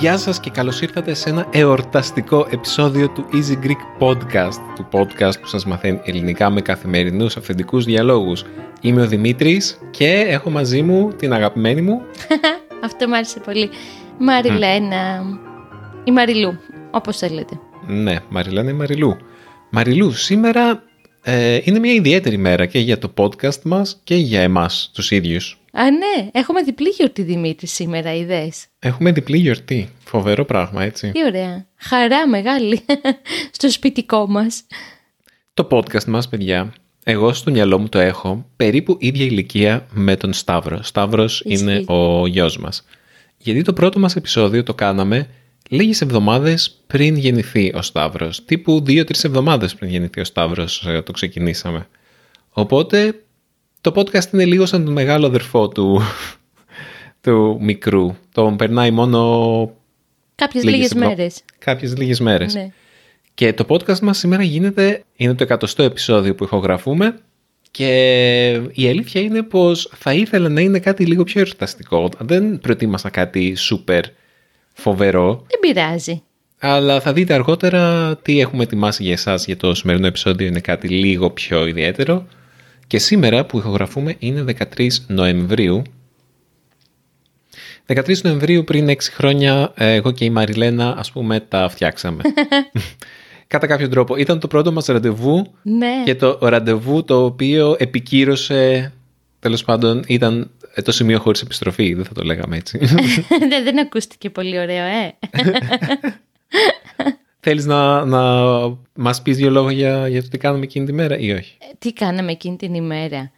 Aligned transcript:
Γεια 0.00 0.18
σας 0.18 0.40
και 0.40 0.50
καλώς 0.50 0.80
ήρθατε 0.80 1.14
σε 1.14 1.28
ένα 1.28 1.46
εορταστικό 1.50 2.46
επεισόδιο 2.50 3.08
του 3.08 3.24
Easy 3.32 3.66
Greek 3.66 4.02
Podcast, 4.06 4.60
του 4.74 4.88
podcast 4.92 5.40
που 5.40 5.46
σας 5.46 5.64
μαθαίνει 5.66 6.00
ελληνικά 6.04 6.50
με 6.50 6.60
καθημερινούς 6.60 7.36
αυθεντικούς 7.36 7.84
διαλόγους. 7.84 8.44
Είμαι 8.80 9.02
ο 9.02 9.06
Δημήτρης 9.06 9.78
και 9.90 10.24
έχω 10.28 10.50
μαζί 10.50 10.82
μου 10.82 11.12
την 11.16 11.32
αγαπημένη 11.32 11.80
μου... 11.80 12.00
Αυτό 12.82 13.08
μου 13.08 13.14
άρεσε 13.14 13.40
πολύ. 13.40 13.70
Μαριλένα. 14.18 15.22
Η 16.04 16.10
Μαριλού, 16.10 16.58
όπως 16.90 17.16
θέλετε. 17.16 17.60
Ναι, 17.86 18.16
Μαριλένα 18.28 18.70
ή 18.70 18.72
Μαριλού. 18.72 19.16
Μαριλού, 19.70 20.12
σήμερα 20.12 20.82
ε, 21.22 21.58
είναι 21.64 21.78
μια 21.78 21.92
ιδιαίτερη 21.92 22.36
μέρα 22.36 22.66
και 22.66 22.78
για 22.78 22.98
το 22.98 23.12
podcast 23.16 23.62
μας 23.62 24.00
και 24.04 24.14
για 24.14 24.40
εμάς 24.40 24.90
τους 24.94 25.10
ίδιους. 25.10 25.58
Α, 25.72 25.90
ναι, 25.90 26.28
έχουμε 26.32 26.62
διπλή 26.62 26.88
γιορτή 26.88 27.22
Δημήτρη 27.22 27.66
σήμερα, 27.66 28.14
ιδέες. 28.14 28.66
Έχουμε 28.78 29.12
διπλή 29.12 29.36
γιορτή. 29.36 29.88
Φοβερό 30.04 30.44
πράγμα, 30.44 30.82
έτσι. 30.82 31.10
Τι 31.10 31.24
ωραία. 31.24 31.66
Χαρά 31.76 32.28
μεγάλη 32.28 32.80
στο 33.56 33.70
σπιτικό 33.70 34.26
μας. 34.28 34.62
Το 35.54 35.68
podcast 35.70 36.04
μας, 36.04 36.28
παιδιά, 36.28 36.72
εγώ 37.04 37.32
στο 37.32 37.50
μυαλό 37.50 37.78
μου 37.78 37.88
το 37.88 37.98
έχω 37.98 38.46
περίπου 38.56 38.96
ίδια 39.00 39.24
ηλικία 39.24 39.86
με 39.92 40.16
τον 40.16 40.32
Σταύρο. 40.32 40.82
Σταύρος 40.82 41.40
Ισχύει. 41.44 41.62
είναι 41.64 41.84
ο 41.86 42.26
γιος 42.26 42.58
μας. 42.58 42.84
Γιατί 43.38 43.62
το 43.62 43.72
πρώτο 43.72 43.98
μας 43.98 44.16
επεισόδιο 44.16 44.62
το 44.62 44.74
κάναμε 44.74 45.28
λίγες 45.68 46.00
εβδομάδες 46.00 46.76
πριν 46.86 47.16
γεννηθεί 47.16 47.72
ο 47.76 47.82
Σταύρος. 47.82 48.44
Τύπου 48.44 48.80
δύο-τρεις 48.84 49.24
εβδομάδες 49.24 49.74
πριν 49.74 49.90
γεννηθεί 49.90 50.20
ο 50.20 50.24
Σταύρος 50.24 50.86
ε, 50.86 51.02
το 51.02 51.12
ξεκινήσαμε. 51.12 51.86
Οπότε 52.50 53.20
το 53.80 53.92
podcast 53.94 54.32
είναι 54.32 54.44
λίγο 54.44 54.66
σαν 54.66 54.84
τον 54.84 54.92
μεγάλο 54.92 55.26
αδερφό 55.26 55.68
του, 55.68 56.00
του 57.22 57.58
μικρού. 57.60 58.14
Τον 58.32 58.56
περνάει 58.56 58.90
μόνο 58.90 59.72
Κάποιες 60.34 60.64
λίγες 60.64 60.78
λίγες 60.78 60.90
εβδο- 60.94 61.08
μέρες. 61.08 61.40
κάποιες 61.58 61.96
λίγες 61.96 62.20
μέρες. 62.20 62.54
Ναι. 62.54 62.72
Και 63.34 63.52
το 63.52 63.64
podcast 63.68 63.98
μας 63.98 64.18
σήμερα 64.18 64.42
γίνεται, 64.42 65.04
είναι 65.16 65.34
το 65.34 65.42
εκατοστό 65.42 65.82
επεισόδιο 65.82 66.34
που 66.34 66.44
ηχογραφούμε 66.44 67.18
και 67.70 67.92
η 68.72 68.88
αλήθεια 68.88 69.20
είναι 69.20 69.42
πως 69.42 69.90
θα 69.94 70.12
ήθελα 70.14 70.48
να 70.48 70.60
είναι 70.60 70.78
κάτι 70.78 71.06
λίγο 71.06 71.24
πιο 71.24 71.40
εορταστικό. 71.40 72.08
Δεν 72.18 72.58
προετοίμασα 72.58 73.10
κάτι 73.10 73.54
σούπερ 73.54 74.04
φοβερό, 74.72 75.44
Δεν 75.48 75.60
πειράζει. 75.60 76.22
αλλά 76.58 77.00
θα 77.00 77.12
δείτε 77.12 77.34
αργότερα 77.34 78.16
τι 78.16 78.40
έχουμε 78.40 78.62
ετοιμάσει 78.62 79.02
για 79.02 79.12
εσάς 79.12 79.46
για 79.46 79.56
το 79.56 79.74
σημερινό 79.74 80.06
επεισόδιο 80.06 80.46
είναι 80.46 80.60
κάτι 80.60 80.88
λίγο 80.88 81.30
πιο 81.30 81.66
ιδιαίτερο. 81.66 82.26
Και 82.86 82.98
σήμερα 82.98 83.46
που 83.46 83.58
ηχογραφούμε 83.58 84.16
είναι 84.18 84.44
13 84.76 84.88
Νοεμβρίου. 85.06 85.82
13 87.86 88.20
Νοεμβρίου 88.22 88.64
πριν 88.64 88.88
6 88.88 88.96
χρόνια 89.00 89.72
ε, 89.76 89.94
εγώ 89.94 90.10
και 90.10 90.24
η 90.24 90.30
Μαριλένα 90.30 90.94
ας 90.98 91.12
πούμε 91.12 91.40
τα 91.40 91.68
φτιάξαμε. 91.68 92.22
Κατά 93.50 93.66
κάποιο 93.66 93.88
τρόπο. 93.88 94.16
Ήταν 94.16 94.40
το 94.40 94.48
πρώτο 94.48 94.72
μας 94.72 94.86
ραντεβού 94.86 95.46
Ναι. 95.62 96.02
και 96.04 96.14
το 96.14 96.38
ραντεβού 96.40 97.04
το 97.04 97.24
οποίο 97.24 97.76
επικύρωσε, 97.78 98.92
τέλος 99.38 99.64
πάντων 99.64 100.04
ήταν 100.06 100.50
ε, 100.74 100.82
το 100.82 100.92
σημείο 100.92 101.18
χωρίς 101.18 101.42
επιστροφή. 101.42 101.94
Δεν 101.94 102.04
θα 102.04 102.12
το 102.12 102.22
λέγαμε 102.22 102.56
έτσι. 102.56 102.78
δεν, 103.48 103.64
δεν 103.64 103.78
ακούστηκε 103.78 104.30
πολύ 104.30 104.58
ωραίο, 104.58 104.84
ε. 104.84 105.14
Θέλεις 107.40 107.64
να, 107.64 108.04
να 108.04 108.20
μας 108.94 109.22
πεις 109.22 109.36
δύο 109.36 109.50
λόγια 109.50 109.72
για, 109.72 110.08
για 110.08 110.22
το 110.22 110.28
τι 110.28 110.38
κάναμε 110.38 110.64
εκείνη 110.64 110.86
τη 110.86 110.92
μέρα 110.92 111.18
ή 111.18 111.32
όχι; 111.32 111.56
Τι 111.78 111.92
κάναμε 111.92 112.32
εκείνη 112.32 112.56
την 112.56 112.74
ημέρα; 112.74 113.30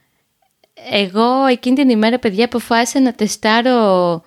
Εγώ 0.90 1.46
εκείνη 1.50 1.76
την 1.76 1.88
ημέρα, 1.88 2.18
παιδιά, 2.18 2.44
αποφάσισα 2.44 3.00
να 3.00 3.12
τεστάρω 3.12 4.22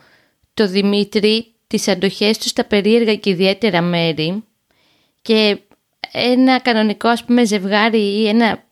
το 0.53 0.67
Δημήτρη, 0.67 1.45
τις 1.67 1.87
αντοχές 1.87 2.37
του 2.37 2.47
στα 2.47 2.65
περίεργα 2.65 3.15
και 3.15 3.29
ιδιαίτερα 3.29 3.81
μέρη 3.81 4.43
και 5.21 5.59
ένα 6.15 6.59
κανονικό, 6.59 7.07
ας 7.07 7.23
πούμε, 7.23 7.45
ζευγάρι 7.45 7.99
ή 7.99 8.27
ένα 8.27 8.63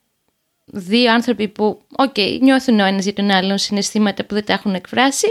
δύο 0.65 1.13
άνθρωποι 1.13 1.47
που, 1.47 1.81
οκ, 1.97 2.17
νιώθουν 2.41 2.79
ο 2.79 2.85
ένας 2.85 3.03
για 3.03 3.13
τον 3.13 3.31
άλλον 3.31 3.57
συναισθήματα 3.57 4.25
που 4.25 4.33
δεν 4.33 4.45
τα 4.45 4.53
έχουν 4.53 4.73
εκφράσει 4.73 5.27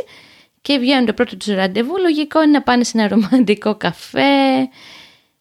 και 0.61 0.79
βγαίνουν 0.79 1.07
το 1.07 1.13
πρώτο 1.13 1.37
τους 1.37 1.55
ραντεβού, 1.55 1.99
λογικό 2.01 2.43
είναι 2.43 2.53
να 2.53 2.63
πάνε 2.63 2.85
σε 2.85 2.99
ένα 2.99 3.09
ρομαντικό 3.09 3.75
καφέ, 3.77 4.69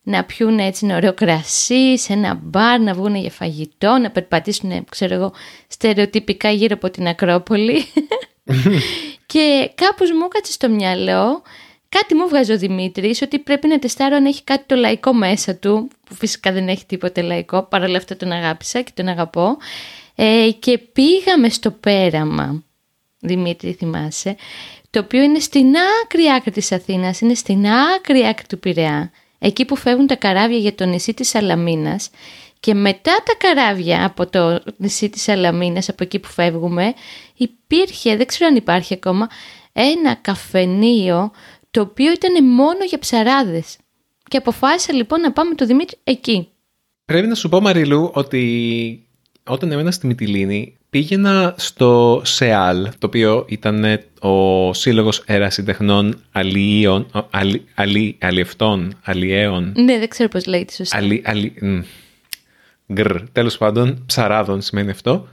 να 0.03 0.23
πιούν 0.23 0.59
έτσι 0.59 0.85
ένα 0.85 0.95
ωραίο 0.95 1.13
κρασί, 1.13 1.97
σε 1.97 2.13
ένα 2.13 2.39
μπαρ, 2.43 2.79
να 2.79 2.93
βγουν 2.93 3.15
για 3.15 3.29
φαγητό, 3.29 3.97
να 3.97 4.11
περπατήσουν, 4.11 4.85
ξέρω 4.89 5.13
εγώ, 5.13 5.33
στερεοτυπικά 5.67 6.49
γύρω 6.49 6.75
από 6.75 6.89
την 6.89 7.07
Ακρόπολη. 7.07 7.85
και 9.31 9.71
κάπως 9.75 10.11
μου 10.11 10.25
έκατσε 10.25 10.51
στο 10.51 10.69
μυαλό, 10.69 11.41
κάτι 11.97 12.15
μου 12.15 12.27
βγάζει 12.27 12.51
ο 12.51 12.57
Δημήτρης, 12.57 13.21
ότι 13.21 13.39
πρέπει 13.39 13.67
να 13.67 13.79
τεστάρω 13.79 14.15
αν 14.15 14.25
έχει 14.25 14.43
κάτι 14.43 14.63
το 14.65 14.75
λαϊκό 14.75 15.13
μέσα 15.13 15.55
του, 15.55 15.87
που 16.05 16.15
φυσικά 16.15 16.51
δεν 16.51 16.67
έχει 16.67 16.85
τίποτε 16.85 17.21
λαϊκό, 17.21 17.63
παρόλα 17.63 17.97
αυτά 17.97 18.17
τον 18.17 18.31
αγάπησα 18.31 18.81
και 18.81 18.91
τον 18.93 19.07
αγαπώ. 19.07 19.57
Ε, 20.15 20.49
και 20.59 20.77
πήγαμε 20.77 21.49
στο 21.49 21.71
πέραμα, 21.71 22.63
Δημήτρη 23.19 23.73
θυμάσαι, 23.73 24.35
το 24.89 24.99
οποίο 24.99 25.21
είναι 25.21 25.39
στην 25.39 25.67
άκρη 26.03 26.23
άκρη 26.35 26.51
της 26.51 26.71
Αθήνας, 26.71 27.21
είναι 27.21 27.33
στην 27.33 27.65
άκρη 27.67 28.27
άκρη 28.27 28.45
του 28.47 28.59
Πειραιά, 28.59 29.11
εκεί 29.39 29.65
που 29.65 29.75
φεύγουν 29.75 30.07
τα 30.07 30.15
καράβια 30.15 30.57
για 30.57 30.75
το 30.75 30.85
νησί 30.85 31.13
της 31.13 31.29
Σαλαμίνας 31.29 32.09
και 32.59 32.73
μετά 32.73 33.23
τα 33.25 33.35
καράβια 33.37 34.05
από 34.05 34.29
το 34.29 34.63
νησί 34.77 35.09
της 35.09 35.21
Σαλαμίνας, 35.21 35.89
από 35.89 36.03
εκεί 36.03 36.19
που 36.19 36.27
φεύγουμε, 36.27 36.93
υπήρχε, 37.35 38.15
δεν 38.15 38.25
ξέρω 38.25 38.49
αν 38.49 38.55
υπάρχει 38.55 38.93
ακόμα, 38.93 39.29
ένα 39.73 40.13
καφενείο 40.13 41.31
το 41.71 41.81
οποίο 41.81 42.11
ήταν 42.11 42.45
μόνο 42.45 42.83
για 42.87 42.99
ψαράδες. 42.99 43.77
Και 44.27 44.37
αποφάσισα 44.37 44.93
λοιπόν 44.93 45.21
να 45.21 45.31
πάμε 45.31 45.55
το 45.55 45.65
Δημήτρη 45.65 45.97
εκεί. 46.03 46.47
Πρέπει 47.05 47.27
να 47.27 47.35
σου 47.35 47.49
πω 47.49 47.61
Μαριλού 47.61 48.11
ότι 48.13 49.05
όταν 49.47 49.71
έμενα 49.71 49.91
στη 49.91 50.07
Μυτιλίνη 50.07 50.77
πήγαινα 50.89 51.55
στο 51.57 52.21
ΣΕΑΛ, 52.25 52.83
το 52.99 53.07
οποίο 53.07 53.45
ήταν 53.47 53.99
ο 54.19 54.73
Σύλλογος 54.73 55.23
Ερασιτεχνών 55.25 56.21
Αλλιείων, 56.31 57.07
ο, 57.13 57.27
αλλι, 57.29 57.65
αλλι, 57.75 58.17
Αλλιευτών, 58.21 58.93
Αλλιέων, 59.03 59.73
Ναι, 59.75 59.99
δεν 59.99 60.07
ξέρω 60.09 60.29
πώς 60.29 60.45
λέγεται 60.45 60.73
σωστά. 60.73 60.97
αλλι, 60.97 61.21
αλλι, 61.25 61.53
μ, 61.61 61.79
γκρ, 62.93 63.21
τέλος 63.31 63.57
πάντων, 63.57 64.03
ψαράδων 64.05 64.61
σημαίνει 64.61 64.89
αυτό, 64.91 65.27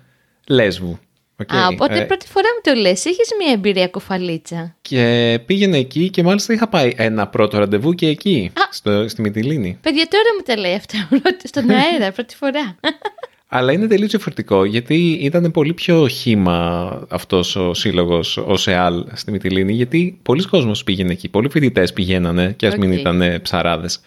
Λέσβου. 0.46 0.98
Οκ, 1.40 1.54
Α, 1.54 1.66
οπότε 1.66 1.98
ε, 2.00 2.04
πρώτη 2.04 2.26
φορά 2.26 2.46
μου 2.54 2.72
το 2.72 2.80
λες, 2.80 3.04
έχεις 3.04 3.28
μια 3.42 3.52
εμπειρία 3.52 3.88
κοφαλίτσα. 3.88 4.74
και 4.80 5.38
πήγαινα 5.46 5.76
εκεί 5.76 6.10
και 6.10 6.22
μάλιστα 6.22 6.52
είχα 6.52 6.68
πάει 6.68 6.92
ένα 6.96 7.26
πρώτο 7.26 7.58
ραντεβού 7.58 7.92
και 7.94 8.06
εκεί, 8.06 8.50
Α. 8.54 8.60
στο, 8.70 9.08
στη 9.08 9.20
Μυτιλίνη. 9.20 9.78
Παιδιά 9.82 10.06
τώρα 10.10 10.24
μου 10.38 10.42
τα 10.44 10.56
λέει 10.56 10.74
αυτά 10.74 11.08
στον 11.50 11.70
αέρα, 11.70 12.12
πρώτη 12.12 12.36
φορά. 12.36 12.76
Αλλά 13.50 13.72
είναι 13.72 13.86
τελείως 13.86 14.10
διαφορετικό 14.10 14.64
γιατί 14.64 15.18
ήταν 15.22 15.50
πολύ 15.50 15.72
πιο 15.74 16.08
χήμα 16.08 16.90
αυτός 17.10 17.56
ο 17.56 17.74
σύλλογος, 17.74 18.36
ο 18.36 18.56
ΣΕΑΛ 18.56 19.04
στη 19.12 19.30
Μυτιλίνη 19.30 19.72
γιατί 19.72 20.18
πολλοί 20.22 20.42
κόσμος 20.42 20.84
πήγαινε 20.84 21.12
εκεί, 21.12 21.28
πολλοί 21.28 21.48
φοιτητές 21.50 21.92
πηγαίνανε 21.92 22.52
και 22.56 22.66
ας 22.66 22.76
μην 22.76 22.92
Οκ. 22.92 22.98
ήταν 22.98 23.40
ψαράδες. 23.42 24.00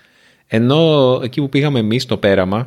Ενώ 0.47 1.19
εκεί 1.23 1.41
που 1.41 1.49
πήγαμε 1.49 1.79
εμείς 1.79 2.03
στο 2.03 2.17
πέραμα 2.17 2.65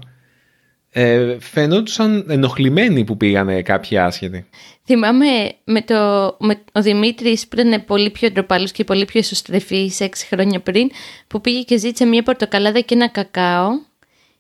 ε, 0.97 1.37
φαινόντουσαν 1.41 2.25
ενοχλημένοι 2.29 3.05
που 3.05 3.17
πήγανε 3.17 3.63
κάποιοι 3.63 3.99
άσχετοι. 3.99 4.47
Θυμάμαι 4.85 5.27
με, 5.65 5.83
το, 5.83 5.97
με 6.41 6.61
ο 6.73 6.83
Δημήτρης 6.83 7.49
που 7.49 7.61
ήταν 7.61 7.85
πολύ 7.85 8.11
πιο 8.11 8.31
ντροπαλός 8.31 8.73
και 8.73 8.85
πολύ 8.85 9.05
πιο 9.05 9.21
εσωστρεφής 9.21 10.01
έξι 10.01 10.27
χρόνια 10.27 10.61
πριν 10.61 10.91
που 11.27 11.41
πήγε 11.41 11.63
και 11.63 11.79
ζήτησε 11.79 12.05
μια 12.05 12.23
πορτοκαλάδα 12.23 12.81
και 12.81 12.95
ένα 12.95 13.09
κακάο 13.09 13.69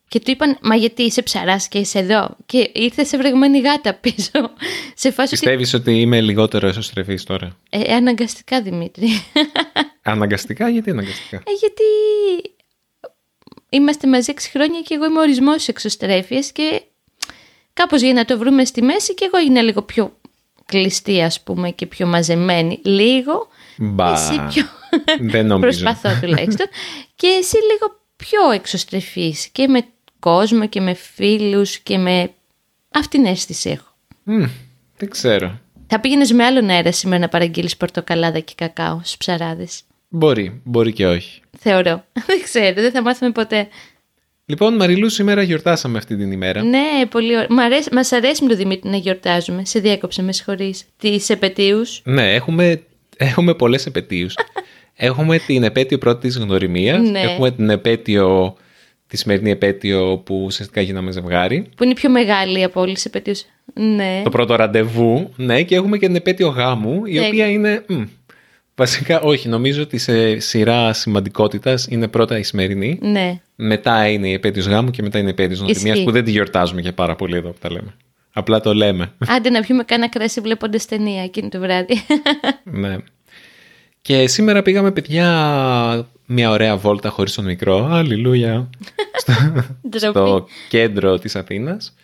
και 0.09 0.21
του 0.21 0.31
είπαν 0.31 0.59
«Μα 0.63 0.75
γιατί 0.75 1.03
είσαι 1.03 1.23
ψαράς 1.23 1.69
και 1.69 1.79
είσαι 1.79 1.99
εδώ» 1.99 2.37
και 2.47 2.71
ήρθε 2.75 3.05
σε 3.05 3.17
βρεγμένη 3.17 3.61
γάτα 3.61 3.95
πίσω 3.95 4.31
σε 5.03 5.11
φάση 5.11 5.35
ότι 5.35 5.45
Πιστεύεις 5.45 5.75
ότι 5.75 6.01
είμαι 6.01 6.21
λιγότερο 6.21 6.67
εσωστρεφής 6.67 7.25
τώρα; 7.25 7.57
ε, 7.71 7.95
αναγκαστικά 7.95 8.63
Δημήτρη 8.63 9.09
Αναγκαστικά, 10.03 10.69
γιατί 10.69 10.91
αναγκαστικά; 10.91 11.37
ε, 11.37 11.53
γιατί 11.61 11.83
είμαστε 13.75 14.09
μαζί 14.09 14.31
έξι 14.31 14.51
χρόνια 14.51 14.81
και 14.81 14.95
εγώ 14.95 15.05
είμαι 15.05 15.21
ορισμός 15.21 15.55
της 15.57 15.69
εξωστρέφειας 15.69 16.53
και 16.53 16.83
κάπως 17.73 18.03
για 18.03 18.13
να 18.13 18.25
το 18.25 18.39
βρούμε 18.39 18.65
στη 18.65 18.83
μέση 18.83 19.15
και 19.15 19.25
εγώ 19.25 19.39
έγινα 19.39 19.63
λίγο 19.63 19.83
πιο 19.83 20.17
κλειστή 20.67 21.23
ας 21.23 21.41
πούμε 21.43 21.71
και 21.71 21.87
πιο 21.87 22.07
μαζεμένη 22.07 22.81
λίγο 22.85 23.49
Μπα, 23.77 24.13
εσύ 24.13 24.41
πιο 24.49 24.65
δεν 25.21 25.47
νομίζω. 25.47 25.83
προσπαθώ 25.83 26.21
τουλάχιστον 26.21 26.67
και 27.17 27.27
εσύ 27.27 27.57
λίγο 27.57 28.01
πιο 28.17 28.51
εξωστρεφής 28.51 29.47
και 29.47 29.69
με 29.69 29.87
και 30.69 30.81
με 30.81 30.95
φίλους 30.95 31.79
και 31.79 31.99
με 31.99 32.31
αυτήν 32.95 33.23
την 33.23 33.33
αίσθηση 33.33 33.71
έχω. 33.71 33.95
Μμ, 34.23 34.45
δεν 34.97 35.11
ξέρω. 35.11 35.59
Θα 35.87 36.01
πήγαινες 36.01 36.33
με 36.33 36.45
άλλον 36.45 36.69
αέρα 36.69 36.93
σήμερα 36.93 37.19
να 37.19 37.29
παραγγείλεις 37.29 37.77
πορτοκαλάδα 37.77 38.39
και 38.39 38.53
κακάο 38.57 39.01
στους 39.03 39.17
ψαράδες; 39.17 39.83
Μπορεί, 40.17 40.61
μπορεί 40.65 40.93
και 40.93 41.07
όχι. 41.07 41.41
Θεωρώ. 41.59 42.05
Δεν 42.27 42.43
ξέρω, 42.43 42.75
δεν 42.75 42.91
θα 42.91 43.03
μάθουμε 43.03 43.31
ποτέ. 43.31 43.69
Λοιπόν, 44.47 44.75
Μαριλού, 44.77 45.09
σήμερα 45.09 45.43
γιορτάσαμε 45.43 45.99
αυτή 45.99 46.17
την 46.17 46.33
ημέρα. 46.33 46.63
Ναι, 46.63 47.07
πολύ 47.11 47.35
ωραία. 47.37 47.47
Μ' 47.51 47.59
αρέσει, 47.59 47.89
μας 47.93 48.13
αρέσει 48.13 48.43
με 48.43 48.49
τον 48.49 48.57
Δημήτρη 48.59 48.91
να 48.91 48.97
γιορτάζουμε. 48.97 49.65
Σε 49.65 49.79
διέκοψε, 49.79 50.23
με 50.23 50.33
συγχωρείς. 50.33 50.85
Τις 50.97 51.31
επαιτίους. 51.31 52.01
Ναι, 52.05 52.35
έχουμε, 52.35 52.83
έχουμε 53.17 53.55
πολλές 53.55 53.87
επαιτίους. 53.87 54.35
έχουμε 54.95 55.39
την 55.39 55.63
επέτειο 55.63 55.99
πρώτη 55.99 56.29
γνωριμίας. 56.29 57.09
Ναι. 57.11 57.21
Έχουμε 57.21 57.51
την 57.51 57.71
επέτειο, 57.71 58.57
τη 59.07 59.17
σημερινή 59.17 59.51
επέτειο 59.51 60.19
που 60.19 60.43
ουσιαστικά 60.45 60.81
γίναμε 60.81 61.11
ζευγάρι. 61.13 61.67
Που 61.77 61.83
είναι 61.83 61.93
η 61.93 61.97
πιο 61.97 62.11
μεγάλη 62.11 62.63
από 62.63 62.81
όλες 62.81 62.95
τις 62.95 63.05
επαιτίους. 63.05 63.45
Ναι. 63.75 64.21
Το 64.25 64.31
πρώτο 64.31 64.55
ραντεβού. 64.55 65.33
Ναι, 65.37 65.63
και 65.63 65.75
έχουμε 65.75 65.99
και 65.99 66.07
την 66.07 66.17
επέτειο 66.17 66.49
γάμου, 66.49 67.05
η 67.05 67.19
Ναι. 67.19 67.27
οποία 67.27 67.47
είναι. 67.47 67.85
μ, 67.89 68.03
βασικά, 68.77 69.21
όχι, 69.21 69.49
νομίζω 69.49 69.83
ότι 69.83 69.99
σε 69.99 70.39
σειρά 70.39 70.93
σημαντικότητας 70.93 71.87
είναι 71.91 72.09
πρώτα 72.09 72.39
η 72.39 72.43
σημερινή. 72.43 72.99
Ναι. 73.03 73.41
Μετά 73.55 74.09
είναι 74.09 74.29
η 74.29 74.33
επέτειος 74.33 74.67
γάμου 74.67 74.91
και 74.91 75.03
μετά 75.03 75.19
είναι 75.19 75.29
η 75.29 75.31
επέτειος 75.31 75.59
γνωριμίας 75.59 75.85
Ισχύει. 75.95 76.05
που 76.05 76.11
δεν 76.11 76.25
τη 76.25 76.31
γιορτάζουμε 76.31 76.81
και 76.81 76.93
πάρα 76.93 77.17
πολύ 77.17 77.37
εδώ 77.37 77.49
που 77.49 77.59
τα 77.61 77.71
λέμε. 77.71 77.95
Απλά 78.33 78.61
το 78.61 78.75
λέμε. 78.75 79.13
Άντε 79.29 79.51
να 79.51 79.61
πιούμε 79.61 79.83
κάνα 79.83 80.09
κρασί 80.09 80.41
βλέποντας 80.41 80.87
ταινία 80.87 81.23
εκείνη 81.23 81.49
το 81.49 81.59
βράδυ. 81.61 81.95
ναι. 82.83 82.97
Και 84.03 84.27
σήμερα 84.27 84.63
πήγαμε 84.63 84.91
παιδιά 84.91 86.07
μια 86.27 86.51
ωραία 86.51 86.77
βόλτα 86.77 87.09
χωρίς 87.09 87.35
τον 87.35 87.45
μικρό. 87.45 87.89
Αλληλούια. 87.91 88.71
Ντροπή. 89.89 90.19
στο 90.19 90.47
κέντρο 90.69 91.19
της 91.19 91.37
Αθήνας. 91.37 91.95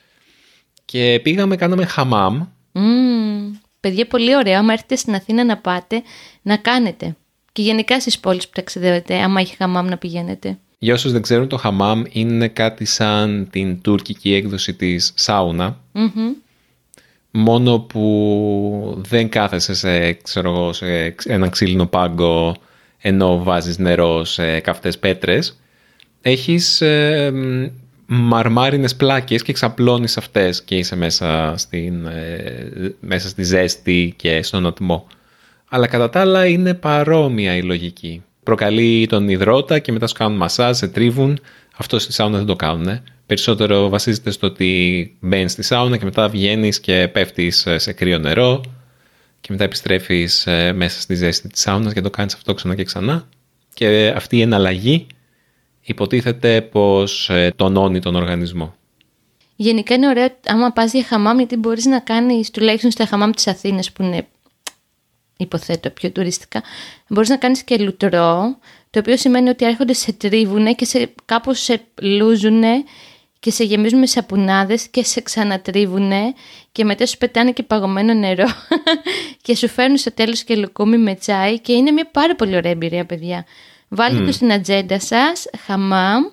Και 0.85 1.21
πήγαμε, 1.23 1.57
κάναμε 1.57 1.85
χαμάμ. 1.85 2.43
Μμμ. 2.73 3.53
Παιδιά, 3.81 4.07
πολύ 4.07 4.37
ωραία. 4.37 4.59
Άμα 4.59 4.73
έρθετε 4.73 4.97
στην 4.97 5.15
Αθήνα 5.15 5.45
να 5.45 5.57
πάτε, 5.57 6.03
να 6.43 6.57
κάνετε. 6.57 7.17
Και 7.53 7.63
γενικά 7.63 8.01
στις 8.01 8.19
πόλεις 8.19 8.45
που 8.45 8.53
ταξιδεύετε, 8.55 9.17
άμα 9.17 9.41
έχει 9.41 9.57
χαμάμ 9.57 9.87
να 9.87 9.97
πηγαίνετε. 9.97 10.59
Για 10.79 10.95
όσους 10.95 11.13
δεν 11.13 11.23
ξέρουν, 11.23 11.49
το 11.49 11.57
χαμάμ 11.57 12.03
είναι 12.11 12.49
κάτι 12.49 12.85
σαν 12.85 13.49
την 13.51 13.81
τουρκική 13.81 14.35
έκδοση 14.35 14.75
της 14.75 15.13
σάουνα. 15.15 15.81
Μμμ. 15.93 16.33
Μόνο 17.31 17.79
που 17.79 19.03
δεν 19.09 19.29
κάθεσαι 19.29 19.75
σε, 19.75 20.13
ξέρω 20.13 20.51
εγώ, 20.51 20.73
σε 20.73 21.15
ένα 21.25 21.49
ξύλινο 21.49 21.87
πάγκο 21.87 22.57
ενώ 22.99 23.43
βάζεις 23.43 23.79
νερό 23.79 24.25
σε 24.25 24.61
καυτές 24.61 24.99
πέτρες. 24.99 25.61
Έχεις 26.23 26.81
ε, 26.81 27.31
μ, 27.35 27.67
μαρμάρινες 28.13 28.97
πλάκες 28.97 29.43
και 29.43 29.53
ξαπλώνεις 29.53 30.17
αυτές 30.17 30.63
και 30.63 30.77
είσαι 30.77 30.97
μέσα, 30.97 31.55
στην, 31.57 32.07
ε, 32.07 32.95
μέσα 33.01 33.29
στη 33.29 33.43
ζέστη 33.43 34.15
και 34.17 34.43
στον 34.43 34.67
ατμό. 34.67 35.07
Αλλά 35.69 35.87
κατά 35.87 36.11
τα 36.11 36.21
άλλα 36.21 36.47
είναι 36.47 36.75
παρόμοια 36.75 37.57
η 37.57 37.63
λογική. 37.63 38.23
Προκαλεί 38.43 39.07
τον 39.07 39.29
υδρότα 39.29 39.79
και 39.79 39.93
μετά 39.93 40.07
σου 40.07 40.15
κάνουν 40.15 40.37
μασάζ, 40.37 40.77
σε 40.77 40.89
τρίβουν. 40.89 41.39
Αυτό 41.77 41.99
στη 41.99 42.13
σάουνα 42.13 42.37
δεν 42.37 42.47
το 42.47 42.57
κάνουν. 42.57 43.01
Περισσότερο 43.27 43.89
βασίζεται 43.89 44.31
στο 44.31 44.47
ότι 44.47 45.17
μπαίνεις 45.21 45.53
στη 45.53 45.63
σάουνα 45.63 45.97
και 45.97 46.05
μετά 46.05 46.29
βγαίνεις 46.29 46.81
και 46.81 47.09
πέφτεις 47.13 47.67
ε, 47.67 47.79
σε 47.79 47.93
κρύο 47.93 48.19
νερό 48.19 48.61
και 49.41 49.49
μετά 49.51 49.65
επιστρέφεις 49.65 50.47
ε, 50.47 50.73
μέσα 50.73 51.01
στη 51.01 51.15
ζέστη 51.15 51.49
της 51.49 51.61
σάουνας 51.61 51.93
και 51.93 52.01
το 52.01 52.11
κάνεις 52.11 52.35
αυτό 52.35 52.55
ξανά 52.55 52.75
και 52.75 52.85
ξανά. 52.85 53.29
Και 53.75 54.13
αυτή 54.17 54.37
η 54.37 54.41
εναλλαγή 54.41 55.07
υποτίθεται 55.83 56.63
πως 56.63 57.29
ε, 57.31 57.53
τονώνει 57.57 58.01
τον 58.01 58.15
οργανισμό. 58.15 58.75
Γενικά 59.57 59.95
είναι 59.95 60.09
ωραίο 60.09 60.29
άμα 60.47 60.71
πας 60.71 60.93
για 60.93 61.05
χαμάμ, 61.05 61.37
γιατί 61.37 61.57
μπορείς 61.57 61.85
να 61.85 62.01
κάνεις, 62.01 62.51
τουλάχιστον 62.51 62.91
στα 62.91 63.07
χαμάμ 63.07 63.31
της 63.31 63.47
Αθήνας 63.47 63.93
που 63.93 64.03
είναι 64.03 64.27
υποθέτω 65.37 65.91
πιο 65.91 66.11
τουριστικά, 66.11 66.63
μπορείς 67.09 67.29
να 67.29 67.37
κάνεις 67.37 67.63
και 67.63 67.77
λουτρό, 67.77 68.57
το 68.91 68.99
οποίο 68.99 69.17
σημαίνει 69.17 69.49
ότι 69.49 69.65
έρχονται 69.65 69.93
σε 69.93 70.13
τρίβουνε 70.13 70.73
και 70.73 70.85
σε, 70.85 71.13
κάπως 71.25 71.61
σε 71.61 71.81
λούζουνε 72.03 72.85
και 73.41 73.51
σε 73.51 73.65
γεμίζουν 73.65 73.99
με 73.99 74.07
σαπουνάδες 74.07 74.89
και 74.89 75.05
σε 75.05 75.21
ξανατρίβουνε 75.21 76.35
και 76.73 76.85
μετά 76.85 77.07
σου 77.07 77.19
πετάνε 77.19 77.53
και 77.53 77.63
παγωμένο 77.63 78.15
νερό 78.15 78.47
και 79.43 79.57
σου 79.57 79.69
φέρνουν 79.69 79.97
στο 79.97 80.13
τέλος 80.13 80.43
και 80.43 80.57
λουκούμι 80.57 80.99
με 80.99 81.15
τσάι 81.15 81.61
και 81.61 81.73
είναι 81.73 81.91
μια 81.91 82.11
πάρα 82.11 82.35
πολύ 82.35 82.57
ωραία 82.57 82.71
εμπειρία 82.71 83.07
παιδιά. 83.07 83.45
Βάλτε 83.93 84.25
το 84.25 84.33
στην 84.33 84.53
ατζέντα 84.53 85.01
σας, 85.01 85.47
χαμάμ, 85.67 86.25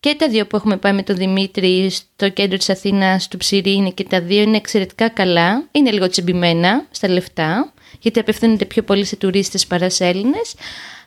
και 0.00 0.14
τα 0.14 0.28
δύο 0.28 0.46
που 0.46 0.56
έχουμε 0.56 0.76
πάει 0.76 0.92
με 0.92 1.02
τον 1.02 1.16
Δημήτρη 1.16 1.90
στο 1.90 2.28
κέντρο 2.28 2.56
της 2.56 2.70
Αθήνας, 2.70 3.28
του 3.28 3.36
Ψηρή 3.36 3.72
είναι 3.72 3.90
και 3.90 4.04
τα 4.04 4.20
δύο 4.20 4.42
είναι 4.42 4.56
εξαιρετικά 4.56 5.08
καλά. 5.08 5.68
Είναι 5.70 5.90
λίγο 5.90 6.08
τσιμπημένα 6.08 6.86
στα 6.90 7.08
λεφτά, 7.08 7.72
γιατί 8.00 8.18
απευθύνονται 8.18 8.64
πιο 8.64 8.82
πολύ 8.82 9.04
σε 9.04 9.16
τουρίστες 9.16 9.66
παρά 9.66 9.90
σε 9.90 10.06
Έλληνες. 10.06 10.54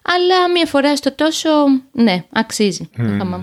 Αλλά 0.02 0.52
μία 0.52 0.66
φορά 0.66 0.96
στο 0.96 1.16
τόσο, 1.16 1.50
ναι, 1.92 2.24
αξίζει 2.32 2.90
το 2.98 3.16
χαμάμ. 3.18 3.42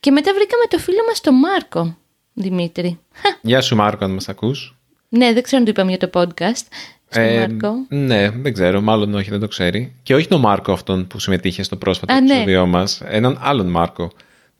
Και 0.00 0.10
μετά 0.10 0.32
βρήκαμε 0.34 0.64
το 0.68 0.78
φίλο 0.78 1.04
μας 1.08 1.20
τον 1.20 1.34
Μάρκο, 1.34 1.96
Δημήτρη. 2.32 2.98
Γεια 3.40 3.60
σου 3.60 3.76
Μάρκο 3.76 4.04
αν 4.04 4.10
μας 4.10 4.28
ακούς. 4.28 4.76
Ναι, 5.08 5.32
δεν 5.32 5.42
ξέρω 5.42 5.58
αν 5.58 5.64
το 5.64 5.70
είπαμε 5.70 5.96
για 5.96 6.08
το 6.08 6.20
podcast. 6.20 6.66
Στον 7.08 7.22
Ε, 7.22 7.38
Μάρκο. 7.38 7.68
Ναι, 7.88 8.30
δεν 8.30 8.52
ξέρω, 8.52 8.80
μάλλον 8.80 9.14
όχι, 9.14 9.30
δεν 9.30 9.40
το 9.40 9.48
ξέρει. 9.48 9.92
Και 10.02 10.14
όχι 10.14 10.28
τον 10.28 10.40
Μάρκο 10.40 10.72
αυτόν 10.72 11.06
που 11.06 11.18
συμμετείχε 11.18 11.62
στο 11.62 11.76
πρόσφατο 11.76 12.12
Α, 12.12 12.20
ναι. 12.20 12.32
επεισόδιο 12.32 12.66
μας, 12.66 13.00
έναν 13.04 13.38
άλλον 13.42 13.66
Μάρκο. 13.66 14.12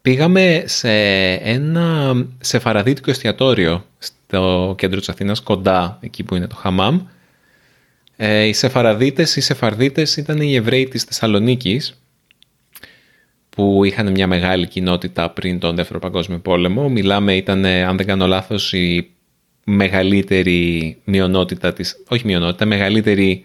Πήγαμε 0.02 0.62
σε 0.66 0.90
ένα 1.32 2.14
σεφαραδίτικο 2.40 3.10
εστιατόριο 3.10 3.84
στο 3.98 4.74
κέντρο 4.78 4.98
της 4.98 5.08
Αθήνας, 5.08 5.40
κοντά 5.40 5.98
εκεί 6.00 6.22
που 6.22 6.34
είναι 6.34 6.46
το 6.46 6.54
Χαμάμ. 6.54 7.00
Ε, 8.16 8.44
οι 8.44 8.52
Σεφαραδίτες, 8.52 9.36
οι 9.36 9.40
Σεφαρδίτες 9.40 10.16
ήταν 10.16 10.40
οι 10.40 10.54
Εβραίοι 10.54 10.88
της 10.88 11.02
Θεσσαλονίκης 11.02 11.98
που 13.50 13.84
είχαν 13.84 14.10
μια 14.10 14.26
μεγάλη 14.26 14.66
κοινότητα 14.66 15.30
πριν 15.30 15.58
τον 15.58 15.76
Δεύτερο 15.76 15.98
Παγκόσμιο 15.98 16.38
Πόλεμο. 16.38 16.88
Μιλάμε, 16.88 17.36
ήταν, 17.36 17.64
αν 17.64 17.96
δεν 17.96 18.06
κάνω 18.06 18.26
λάθος, 18.26 18.72
η 18.72 19.13
μεγαλύτερη 19.64 20.96
μειονότητα 21.04 21.72
της, 21.72 22.02
όχι 22.08 22.26
μειονότητα, 22.26 22.64
μεγαλύτερη 22.64 23.44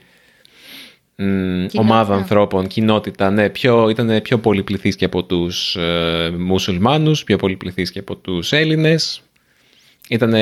μ, 1.16 1.66
ομάδα 1.74 2.16
ανθρώπων, 2.16 2.68
κοινότητα, 2.68 3.30
ναι, 3.30 3.50
πιο, 3.50 3.90
ήταν 3.90 4.22
πιο 4.22 4.38
πολυπληθής 4.38 4.96
και 4.96 5.06
από 5.06 5.24
τους 5.24 5.76
ε, 5.76 6.34
μουσουλμάνους, 6.38 7.24
πιο 7.24 7.38
πολυπληθής 7.38 7.92
και 7.92 8.00
από 8.00 8.16
τους 8.16 8.52
Έλληνες. 8.52 9.22
Ήταν 10.10 10.34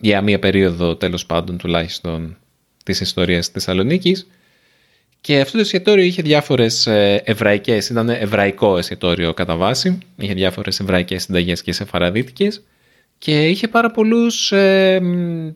για 0.00 0.22
μία 0.22 0.38
περίοδο 0.38 0.96
τέλος 0.96 1.26
πάντων 1.26 1.58
τουλάχιστον 1.58 2.36
της 2.84 3.00
ιστορίας 3.00 3.44
της 3.44 3.52
Θεσσαλονίκης. 3.52 4.26
Και 5.20 5.40
αυτό 5.40 5.52
το 5.52 5.60
εστιατόριο 5.60 6.04
είχε 6.04 6.22
διάφορες 6.22 6.86
ε, 6.86 7.22
εβραϊκές, 7.24 7.88
ήταν 7.88 8.08
εβραϊκό 8.08 8.78
εστιατόριο 8.78 9.34
κατά 9.34 9.56
βάση, 9.56 9.98
είχε 10.16 10.34
διάφορες 10.34 10.80
εβραϊκές 10.80 11.22
συνταγές 11.22 11.62
και 11.62 11.72
σεφαραδίτικες 11.72 12.62
και 13.20 13.48
είχε 13.48 13.68
πάρα 13.68 13.90
πολλούς, 13.90 14.52
ε, 14.52 15.00
μ, 15.02 15.48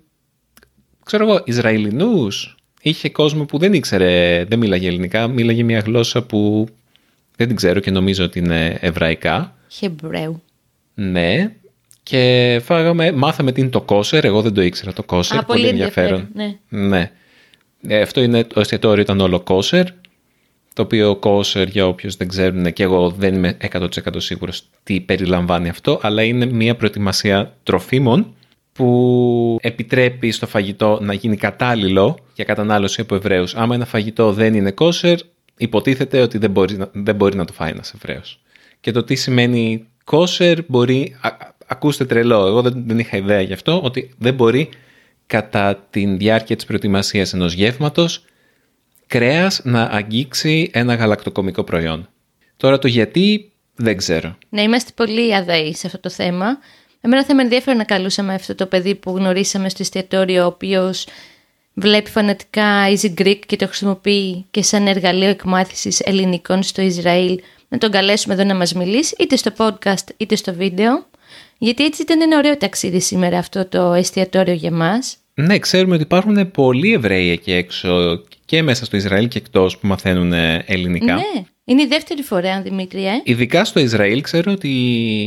ξέρω 1.04 1.28
εγώ, 1.28 1.42
Ισραηλινούς. 1.44 2.56
Είχε 2.82 3.10
κόσμο 3.10 3.44
που 3.44 3.58
δεν 3.58 3.72
ήξερε, 3.72 4.44
δεν 4.48 4.58
μίλαγε 4.58 4.88
ελληνικά, 4.88 5.28
μίλαγε 5.28 5.62
μια 5.62 5.78
γλώσσα 5.78 6.22
που 6.22 6.68
δεν 7.36 7.46
την 7.46 7.56
ξέρω 7.56 7.80
και 7.80 7.90
νομίζω 7.90 8.24
ότι 8.24 8.38
είναι 8.38 8.78
εβραϊκά. 8.80 9.56
Χεμπρέου. 9.68 10.42
Ναι. 10.94 11.52
Και 12.02 12.60
φάγαμε, 12.64 13.12
μάθαμε 13.12 13.52
τι 13.52 13.60
είναι 13.60 13.70
το 13.70 13.80
κόσερ, 13.80 14.24
εγώ 14.24 14.42
δεν 14.42 14.54
το 14.54 14.62
ήξερα 14.62 14.92
το 14.92 15.02
κόσερ, 15.02 15.38
Α, 15.38 15.44
πολύ 15.44 15.58
πολύ 15.60 15.70
ενδιαφέρον. 15.70 16.28
ενδιαφέρον, 16.34 16.88
Ναι. 16.88 17.10
Ε, 17.88 18.00
αυτό 18.00 18.22
είναι, 18.22 18.44
το 18.44 18.60
εστιατόριο 18.60 19.02
ήταν 19.02 19.20
όλο 19.20 19.40
κόσερ, 19.40 19.86
το 20.74 20.82
οποίο 20.82 21.16
κόσερ 21.16 21.68
για 21.68 21.86
όποιους 21.86 22.16
δεν 22.16 22.28
ξέρουν 22.28 22.72
και 22.72 22.82
εγώ 22.82 23.10
δεν 23.10 23.34
είμαι 23.34 23.56
100% 23.72 23.86
σίγουρος 24.16 24.62
τι 24.82 25.00
περιλαμβάνει 25.00 25.68
αυτό, 25.68 25.98
αλλά 26.02 26.22
είναι 26.22 26.46
μια 26.46 26.74
προετοιμασία 26.76 27.56
τροφίμων 27.62 28.34
που 28.72 29.58
επιτρέπει 29.60 30.30
στο 30.30 30.46
φαγητό 30.46 30.98
να 31.02 31.12
γίνει 31.14 31.36
κατάλληλο 31.36 32.18
για 32.34 32.44
κατανάλωση 32.44 33.00
από 33.00 33.14
Εβραίους. 33.14 33.54
Άμα 33.54 33.74
ένα 33.74 33.84
φαγητό 33.84 34.32
δεν 34.32 34.54
είναι 34.54 34.70
κόσερ, 34.70 35.18
υποτίθεται 35.56 36.20
ότι 36.20 36.38
δεν 36.38 36.50
μπορεί, 36.50 36.76
να- 36.76 36.88
δεν 36.92 37.14
μπορεί 37.14 37.36
να 37.36 37.44
το 37.44 37.52
φάει 37.52 37.70
ένας 37.70 37.92
Εβραίος. 37.94 38.40
Και 38.80 38.90
το 38.90 39.02
τι 39.04 39.14
σημαίνει 39.14 39.84
κόσερ 40.04 40.58
μπορεί, 40.66 41.16
α- 41.20 41.28
α- 41.28 41.54
ακούστε 41.66 42.04
τρελό, 42.04 42.46
εγώ 42.46 42.62
δεν, 42.62 42.82
δεν 42.86 42.98
είχα 42.98 43.16
ιδέα 43.16 43.40
γι' 43.40 43.52
αυτό, 43.52 43.80
ότι 43.82 44.14
δεν 44.18 44.34
μπορεί 44.34 44.68
κατά 45.26 45.86
τη 45.90 46.06
διάρκεια 46.06 46.56
της 46.56 46.64
προετοιμασίας 46.64 47.32
ενός 47.32 47.52
γεύματος 47.52 48.24
κρέας 49.06 49.60
να 49.64 49.82
αγγίξει 49.82 50.70
ένα 50.72 50.94
γαλακτοκομικό 50.94 51.64
προϊόν. 51.64 52.08
Τώρα 52.56 52.78
το 52.78 52.88
γιατί 52.88 53.52
δεν 53.74 53.96
ξέρω. 53.96 54.36
Να 54.48 54.62
είμαστε 54.62 54.90
πολύ 54.94 55.34
αδαεί 55.34 55.74
σε 55.74 55.86
αυτό 55.86 55.98
το 55.98 56.10
θέμα. 56.10 56.58
Εμένα 57.00 57.24
θα 57.24 57.34
με 57.34 57.42
ενδιαφέρει 57.42 57.76
να 57.76 57.84
καλούσαμε 57.84 58.34
αυτό 58.34 58.54
το 58.54 58.66
παιδί 58.66 58.94
που 58.94 59.16
γνωρίσαμε 59.16 59.68
στο 59.68 59.82
εστιατόριο, 59.82 60.42
ο 60.42 60.46
οποίος 60.46 61.06
βλέπει 61.74 62.10
φανατικά 62.10 62.88
Easy 62.88 63.14
Greek 63.20 63.38
και 63.46 63.56
το 63.56 63.66
χρησιμοποιεί 63.66 64.46
και 64.50 64.62
σαν 64.62 64.86
εργαλείο 64.86 65.28
εκμάθησης 65.28 66.00
ελληνικών 66.00 66.62
στο 66.62 66.82
Ισραήλ. 66.82 67.40
Να 67.68 67.78
τον 67.78 67.90
καλέσουμε 67.90 68.34
εδώ 68.34 68.44
να 68.44 68.54
μας 68.54 68.72
μιλήσει, 68.72 69.14
είτε 69.18 69.36
στο 69.36 69.50
podcast 69.56 70.08
είτε 70.16 70.36
στο 70.36 70.54
βίντεο. 70.54 71.06
Γιατί 71.58 71.84
έτσι 71.84 72.02
ήταν 72.02 72.20
ένα 72.20 72.36
ωραίο 72.36 72.56
ταξίδι 72.56 73.00
σήμερα 73.00 73.38
αυτό 73.38 73.66
το 73.66 73.92
εστιατόριο 73.92 74.54
για 74.54 74.70
μας. 74.70 75.16
Ναι, 75.34 75.58
ξέρουμε 75.58 75.94
ότι 75.94 76.02
υπάρχουν 76.02 76.50
πολλοί 76.50 76.92
Εβραίοι 76.92 77.30
εκεί 77.30 77.52
έξω 77.52 78.22
και 78.44 78.62
μέσα 78.62 78.84
στο 78.84 78.96
Ισραήλ 78.96 79.28
και 79.28 79.38
εκτός 79.38 79.78
που 79.78 79.86
μαθαίνουν 79.86 80.32
ελληνικά. 80.66 81.14
Ναι, 81.14 81.44
είναι 81.64 81.82
η 81.82 81.86
δεύτερη 81.86 82.22
φορά, 82.22 82.62
Δημήτρη, 82.62 83.06
ε. 83.06 83.20
Ειδικά 83.24 83.64
στο 83.64 83.80
Ισραήλ 83.80 84.20
ξέρω 84.20 84.52
ότι 84.52 84.68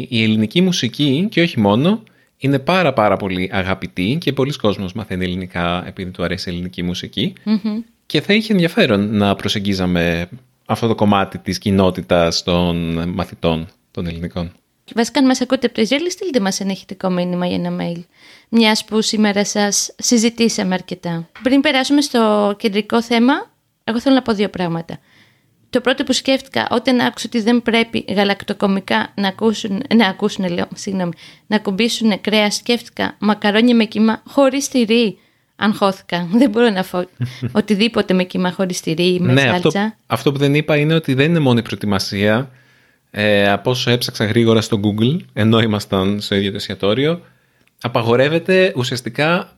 η 0.10 0.24
ελληνική 0.24 0.62
μουσική 0.62 1.28
και 1.32 1.42
όχι 1.42 1.60
μόνο 1.60 2.04
είναι 2.38 2.60
πάρα 2.60 2.94
πάρα 2.94 3.18
πολύ 3.18 3.50
αγαπητή 3.54 4.18
και 4.20 4.34
πολλοί 4.34 4.52
κόσμος 4.52 4.94
μαθαίνει 4.94 5.24
ελληνικά 5.24 5.88
επειδή 5.88 6.12
του 6.12 6.24
αρέσει 6.24 6.50
η 6.50 6.54
ελληνική 6.54 6.84
μουσική 6.84 7.34
Μμμ. 7.44 7.82
και 8.06 8.22
θα 8.22 8.34
είχε 8.34 8.54
ενδιαφέρον 8.54 9.18
να 9.18 9.36
προσεγγίζαμε 9.36 10.30
αυτό 10.66 10.88
το 10.88 10.96
κομμάτι 10.96 11.38
της 11.38 11.58
κοινότητας 11.58 12.44
των 12.44 13.04
μαθητών 13.10 13.68
των 13.92 14.08
ελληνικών. 14.08 14.52
Και 14.88 14.94
βασικά, 14.96 15.20
αν 15.20 15.26
μας 15.26 15.42
ακούτε 15.42 15.66
από 15.66 15.76
το 15.76 15.82
Ισραήλ, 15.82 16.10
στείλτε 16.10 16.40
μας 16.40 16.60
ένα 16.60 16.72
ηχητικό 16.72 17.10
μήνυμα 17.10 17.46
για 17.46 17.56
ένα 17.56 17.78
mail. 17.82 18.04
Μιας 18.50 18.86
που 18.86 19.02
σήμερα 19.02 19.46
σας 19.46 19.96
συζητήσαμε 19.98 20.74
αρκετά. 20.74 21.30
Πριν 21.44 21.62
περάσουμε 21.62 22.02
στο 22.02 22.54
κεντρικό 22.60 23.02
θέμα, 23.02 23.34
εγώ 23.84 24.00
θέλω 24.00 24.16
να 24.16 24.22
πω 24.22 24.34
δύο 24.34 24.50
πράγματα. 24.50 25.00
Το 25.70 25.82
πρώτο 25.82 26.04
που 26.04 26.14
σκέφτηκα 26.14 26.68
όταν 26.72 27.00
άκουσα 27.00 27.26
ότι 27.28 27.42
δεν 27.42 27.62
πρέπει 27.62 28.06
γαλακτοκομικά 28.10 29.14
να 29.16 29.28
ακούσουν, 29.28 29.82
να 29.96 30.08
ακούσουν, 30.08 30.48
λέω, 30.54 30.68
συγγνώμη, 30.76 31.12
να 31.48 31.60
κουμπίσουν 31.60 32.22
κρέα, 32.22 32.52
σκέφτηκα 32.52 33.16
μακαρόνια 33.20 33.76
με 33.76 33.86
κύμα 33.86 34.22
χωρίς 34.26 34.68
τυρί. 34.68 35.18
Αν 35.56 35.74
χώθηκα. 35.74 36.28
Δεν 36.40 36.50
μπορώ 36.50 36.70
να 36.70 36.84
φω 36.84 37.06
οτιδήποτε 37.52 38.14
με 38.14 38.24
κύμα 38.24 38.52
χωρίς 38.52 38.82
τυρί 38.82 39.14
ή 39.14 39.20
με 39.20 39.34
ναι, 39.34 39.42
σάλτσα. 39.42 39.82
αυτό, 39.82 39.96
αυτό 40.08 40.32
που 40.32 40.38
δεν 40.38 40.56
είπα 40.56 40.78
είναι 40.78 40.94
ότι 40.94 41.14
δεν 41.14 41.30
είναι 41.30 41.40
μόνο 41.40 41.60
η 41.60 41.62
προετοιμασία. 41.62 42.52
Ε, 43.12 43.52
από 43.52 43.70
όσο 43.70 43.92
έψαξα 43.92 44.26
γρήγορα 44.26 44.62
στο 44.62 44.80
Google, 44.84 45.18
ενώ 45.34 45.60
ήμασταν 45.60 46.22
στο 46.22 46.36
ίδιο 46.36 46.50
το 46.50 46.56
εστιατόριο, 46.56 47.22
απαγορεύεται 47.82 48.74
ουσιαστικά 48.76 49.58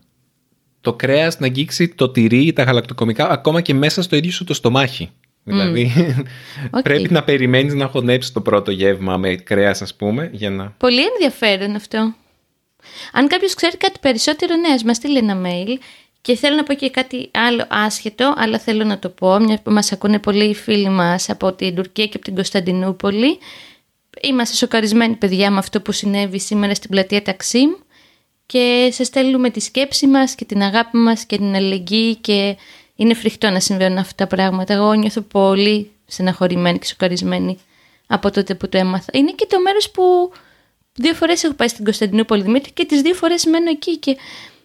το 0.82 0.94
κρέας 0.94 1.40
να 1.40 1.46
αγγίξει 1.46 1.88
το 1.88 2.10
τυρί 2.10 2.46
ή 2.46 2.54
τα 2.54 2.64
γαλακτοκομικά 2.64 3.30
ακόμα 3.30 3.62
και 3.62 3.74
μέσα 3.74 4.02
στο 4.02 4.16
ίδιο 4.16 4.32
σου 4.32 4.44
το 4.44 4.54
στομάχι. 4.54 5.12
Δηλαδή 5.44 5.92
Οκ. 6.72 6.82
πρέπει 6.82 7.12
να 7.14 7.24
περιμένεις 7.24 7.74
να 7.74 7.88
χωνέψεις 7.88 8.32
το 8.32 8.42
πρώτο 8.42 8.72
γεύμα 8.72 9.18
με 9.18 9.36
κρέας 9.36 9.82
ας 9.82 9.96
πούμε 9.96 10.30
για 10.34 10.50
να... 10.50 10.74
Πολύ 10.78 11.02
ενδιαφέρον 11.06 11.76
αυτό. 11.76 12.14
Αν 13.12 13.28
κάποιος 13.28 13.54
ξέρει 13.54 13.78
κάτι 13.78 14.00
περισσότερο, 14.02 14.56
ναι, 14.56 14.68
ας 14.74 14.84
μας 14.84 14.96
στείλει 14.96 15.18
ένα 15.18 15.42
mail. 15.46 15.78
Και 16.22 16.36
θέλω 16.36 16.56
να 16.56 16.64
πω 16.64 16.74
και 16.74 16.90
κάτι 16.90 17.30
άλλο 17.34 17.66
άσχετο, 17.70 18.34
αλλά 18.38 18.60
θέλω 18.60 18.84
να 18.84 19.00
το 19.00 19.10
πω, 19.10 19.40
μια 19.40 19.60
που 19.64 19.72
μας 19.72 19.92
ακούνε 19.92 20.20
πολλοί 20.20 20.54
φίλοι 20.56 20.90
μας 20.90 21.30
από 21.30 21.54
την 21.54 21.76
Τουρκία 21.76 22.06
και 22.06 22.16
από 22.16 22.26
την 22.26 22.36
Κωνσταντινούπολη. 22.36 23.38
Είμαστε 24.22 24.56
σοκαρισμένοι, 24.56 25.16
παιδιά, 25.16 25.52
με 25.52 25.58
αυτό 25.58 25.82
που 25.82 25.92
συνέβη 25.92 26.40
σήμερα 26.40 26.74
στην 26.76 26.90
πλατεία 26.90 27.22
Ταξίμ 27.22 27.70
και 28.46 28.90
σας 28.94 29.08
στέλνουμε 29.08 29.50
τη 29.50 29.60
σκέψη 29.60 30.08
μας 30.08 30.36
και 30.36 30.46
την 30.46 30.62
αγάπη 30.62 30.98
μας 30.98 31.26
και 31.26 31.38
την 31.38 31.56
αλληλεγγύη 31.56 32.16
και 32.16 32.58
είναι 32.96 33.14
φρικτό 33.14 33.50
να 33.50 33.60
συμβαίνουν 33.60 33.98
αυτά 33.98 34.28
τα 34.28 34.36
πράγματα. 34.36 34.74
Εγώ 34.74 34.94
νιώθω 34.94 35.22
πολύ 35.22 35.92
στεναχωρημένη 36.06 36.80
και 36.80 36.86
σοκαρισμένη 36.86 37.58
από 38.08 38.32
τότε 38.32 38.56
που 38.56 38.70
το 38.70 38.78
έμαθα. 38.78 39.12
Είναι 39.14 39.32
και 39.32 39.46
το 39.50 39.60
μέρος 39.60 39.90
που 39.92 40.32
δύο 40.94 41.14
φορές 41.14 41.44
έχω 41.44 41.54
πάει 41.54 41.68
στην 41.68 41.84
Κωνσταντινούπολη 41.84 42.42
Δημήτρη 42.42 42.72
και 42.72 42.86
τις 42.86 43.02
δύο 43.02 43.14
φορές 43.14 43.46
μένω 43.46 43.70
εκεί 43.70 43.98
και 43.98 44.12
σ- 44.12 44.59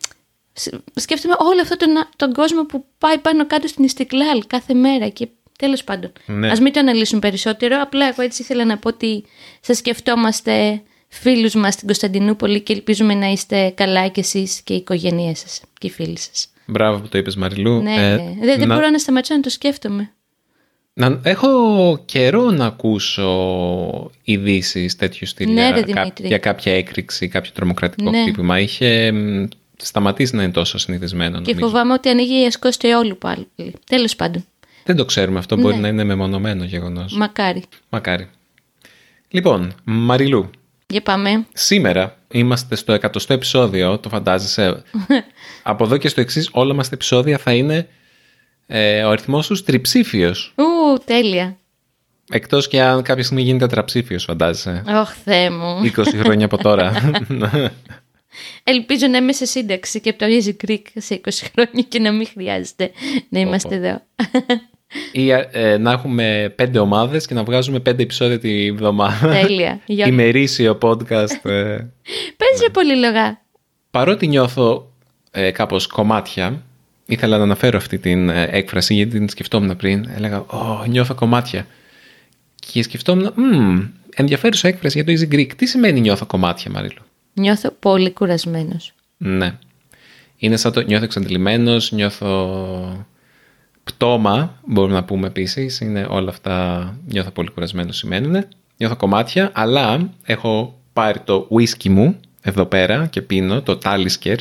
σκέφτομαι 0.94 1.34
όλο 1.38 1.60
αυτόν 1.62 1.78
τον, 1.78 1.88
τον 2.16 2.32
κόσμο 2.32 2.64
που 2.66 2.84
πάει 2.98 3.18
πάνω 3.18 3.46
κάτω 3.46 3.68
στην 3.68 3.84
Ιστικλάλ 3.84 4.42
κάθε 4.46 4.74
μέρα 4.74 5.08
και 5.08 5.28
τέλος 5.58 5.84
πάντων. 5.84 6.12
Ναι. 6.26 6.50
Ας 6.50 6.60
μην 6.60 6.72
το 6.72 6.80
αναλύσουμε 6.80 7.20
περισσότερο, 7.20 7.76
απλά 7.82 8.08
εγώ 8.08 8.22
έτσι 8.22 8.42
ήθελα 8.42 8.64
να 8.64 8.78
πω 8.78 8.88
ότι 8.88 9.24
σας 9.60 9.76
σκεφτόμαστε 9.76 10.82
φίλους 11.08 11.54
μας 11.54 11.74
στην 11.74 11.86
Κωνσταντινούπολη 11.86 12.60
και 12.60 12.72
ελπίζουμε 12.72 13.14
να 13.14 13.26
είστε 13.26 13.72
καλά 13.76 14.08
κι 14.08 14.20
εσείς 14.20 14.60
και 14.60 14.72
οι 14.72 14.76
οικογένειές 14.76 15.38
σας 15.38 15.60
και 15.78 15.86
οι 15.86 15.90
φίλοι 15.90 16.18
σας. 16.18 16.48
Μπράβο 16.66 17.00
που 17.00 17.08
το 17.08 17.18
είπες 17.18 17.36
Μαριλού. 17.36 17.82
Ναι, 17.82 17.94
Ε, 17.94 18.16
ναι. 18.16 18.16
Δεν, 18.40 18.58
δεν 18.58 18.68
να- 18.68 18.74
μπορώ 18.74 18.88
να 18.88 18.98
σταματήσω 18.98 19.34
να 19.34 19.40
το 19.40 19.50
σκέφτομαι. 19.50 20.12
Να, 20.96 21.20
έχω 21.24 22.02
καιρό 22.04 22.50
να 22.50 22.66
ακούσω 22.66 24.10
ειδήσεις 24.24 24.96
τέτοιου 24.96 25.26
στυλ 25.26 25.52
Ναι, 25.52 25.60
για, 25.66 25.70
ρε, 25.70 25.80
κά- 25.80 25.86
Δημήτρη. 25.94 26.26
για 26.26 26.38
κάποια 26.38 26.72
έκρηξη, 26.72 27.28
κάποιο 27.28 27.50
τρομοκρατικό 27.54 28.10
Ναι. 28.10 28.22
χτύπημα. 28.22 28.60
Είχε 28.60 29.12
μ, 29.12 29.44
σταματήσει 29.76 30.36
να 30.36 30.42
είναι 30.42 30.52
τόσο 30.52 30.78
συνηθισμένο. 30.78 31.40
Και 31.40 31.50
νομίζω. 31.52 31.66
φοβάμαι 31.70 31.92
ότι 31.92 32.08
ανοίγει 32.08 32.42
η 32.42 32.46
ασκόστη 32.46 32.92
όλου 32.92 33.18
πάλι. 33.18 33.46
Τέλος 33.86 34.16
πάντων. 34.16 34.44
Δεν 34.84 34.96
το 34.96 35.04
ξέρουμε 35.04 35.38
αυτό. 35.38 35.56
Μπορεί 35.56 35.74
Ναι. 35.74 35.80
να 35.80 35.88
είναι 35.88 36.04
μεμονωμένο 36.04 36.64
γεγονός. 36.64 37.12
Μακάρι. 37.16 37.62
Μακάρι. 37.88 38.28
Λοιπόν, 39.28 39.74
Μαριλού, 39.84 40.50
Για 40.86 41.02
πάμε. 41.02 41.46
σήμερα 41.52 42.16
είμαστε 42.30 42.74
στο 42.76 42.92
εκατοστό 42.92 43.32
επεισόδιο, 43.32 43.98
το 43.98 44.08
φαντάζεσαι. 44.08 44.82
Από 45.62 45.84
εδώ 45.84 45.96
και 45.96 46.08
στο 46.08 46.20
εξής, 46.20 46.48
όλα 46.52 46.74
μας 46.74 46.88
τα 46.88 46.94
επεισόδια 46.94 47.38
θα 47.38 47.52
είναι 47.54 47.88
ε, 48.66 49.02
ο 49.02 49.10
αριθμός 49.10 49.46
τους 49.46 49.64
τριψήφιος. 49.64 50.52
Ου, 50.56 50.98
τέλεια. 51.04 51.56
Εκτός 52.30 52.68
και 52.68 52.80
αν 52.82 53.02
κάποια 53.02 53.22
στιγμή 53.24 53.42
γίνει 53.42 53.58
τετραψήφιος, 53.58 54.24
φαντάζεσαι. 54.24 54.82
Ωχ, 54.88 55.10
Θεέ 55.24 55.50
μου. 55.50 55.80
20 55.96 56.02
χρόνια 56.18 56.44
από 56.44 56.56
τώρα. 56.58 56.92
Ελπίζω 58.64 59.06
να 59.06 59.16
είμαι 59.16 59.32
σε 59.32 59.44
σύνταξη 59.44 60.00
και 60.00 60.10
από 60.10 60.18
το 60.18 60.26
Easy 60.28 60.66
Creek 60.66 60.82
σε 60.94 61.20
20 61.24 61.28
χρόνια 61.52 61.84
και 61.88 61.98
να 61.98 62.12
μην 62.12 62.26
χρειάζεται 62.26 62.90
να 63.28 63.40
είμαστε 63.40 63.74
εδώ. 63.74 64.02
Ή 65.12 65.30
ε, 65.30 65.76
να 65.78 65.92
έχουμε 65.92 66.52
πέντε 66.56 66.78
ομάδες 66.78 67.26
και 67.26 67.34
να 67.34 67.44
βγάζουμε 67.44 67.80
πέντε 67.80 68.02
επεισόδια 68.02 68.38
τη 68.38 68.72
βδομάδα. 68.72 69.28
Τέλεια. 69.40 69.80
Για... 69.86 70.06
Ημερήσιο 70.06 70.78
podcast. 70.82 71.44
ε. 71.50 71.76
Πες 72.36 72.60
ρε 72.62 72.68
πολύ 72.72 72.96
λογά. 72.96 73.40
Παρότι 73.90 74.26
νιώθω 74.26 74.92
ε, 75.30 75.50
κάπως 75.50 75.86
κομμάτια, 75.86 76.62
ήθελα 77.06 77.36
να 77.36 77.42
αναφέρω 77.42 77.76
αυτή 77.76 77.98
την 77.98 78.28
ε, 78.28 78.48
έκφραση 78.50 78.94
γιατί 78.94 79.10
την 79.10 79.28
σκεφτόμουν 79.28 79.76
πριν. 79.76 80.08
Έλεγα, 80.16 80.38
Ω, 80.38 80.84
νιώθω 80.86 81.14
κομμάτια. 81.14 81.66
Και 82.72 82.82
σκεφτόμουν, 82.82 83.32
«Μμμ, 83.34 83.80
ενδιαφέρουσα 84.14 84.68
έκφραση 84.68 85.02
για 85.02 85.16
το 85.16 85.22
Easy 85.22 85.34
Greek. 85.34 85.52
Τι 85.56 85.66
σημαίνει 85.66 86.00
νιώθω 86.00 86.26
κομμάτια, 86.26 86.70
Μαρίλο; 86.70 87.03
Νιώθω 87.34 87.70
πολύ 87.70 88.12
κουρασμένος. 88.12 88.92
Ναι. 89.16 89.58
Είναι 90.36 90.56
σαν 90.56 90.72
το 90.72 90.80
νιώθω 90.80 91.04
εξαντλημένος, 91.04 91.92
νιώθω 91.92 93.06
πτώμα, 93.84 94.58
μπορούμε 94.66 94.94
να 94.94 95.04
πούμε 95.04 95.26
επίσης. 95.26 95.80
Είναι 95.80 96.06
όλα 96.10 96.30
αυτά 96.30 96.98
νιώθω 97.06 97.30
πολύ 97.30 97.50
κουρασμένος 97.50 97.96
σημαίνουν. 97.96 98.44
Νιώθω 98.76 98.96
κομμάτια, 98.96 99.50
αλλά 99.54 100.10
έχω 100.22 100.78
πάρει 100.92 101.20
το 101.20 101.48
whisky 101.50 101.88
μου 101.88 102.20
εδώ 102.40 102.64
πέρα 102.64 103.06
και 103.06 103.22
πίνω, 103.22 103.62
το 103.62 103.78
Talisker, 103.82 104.36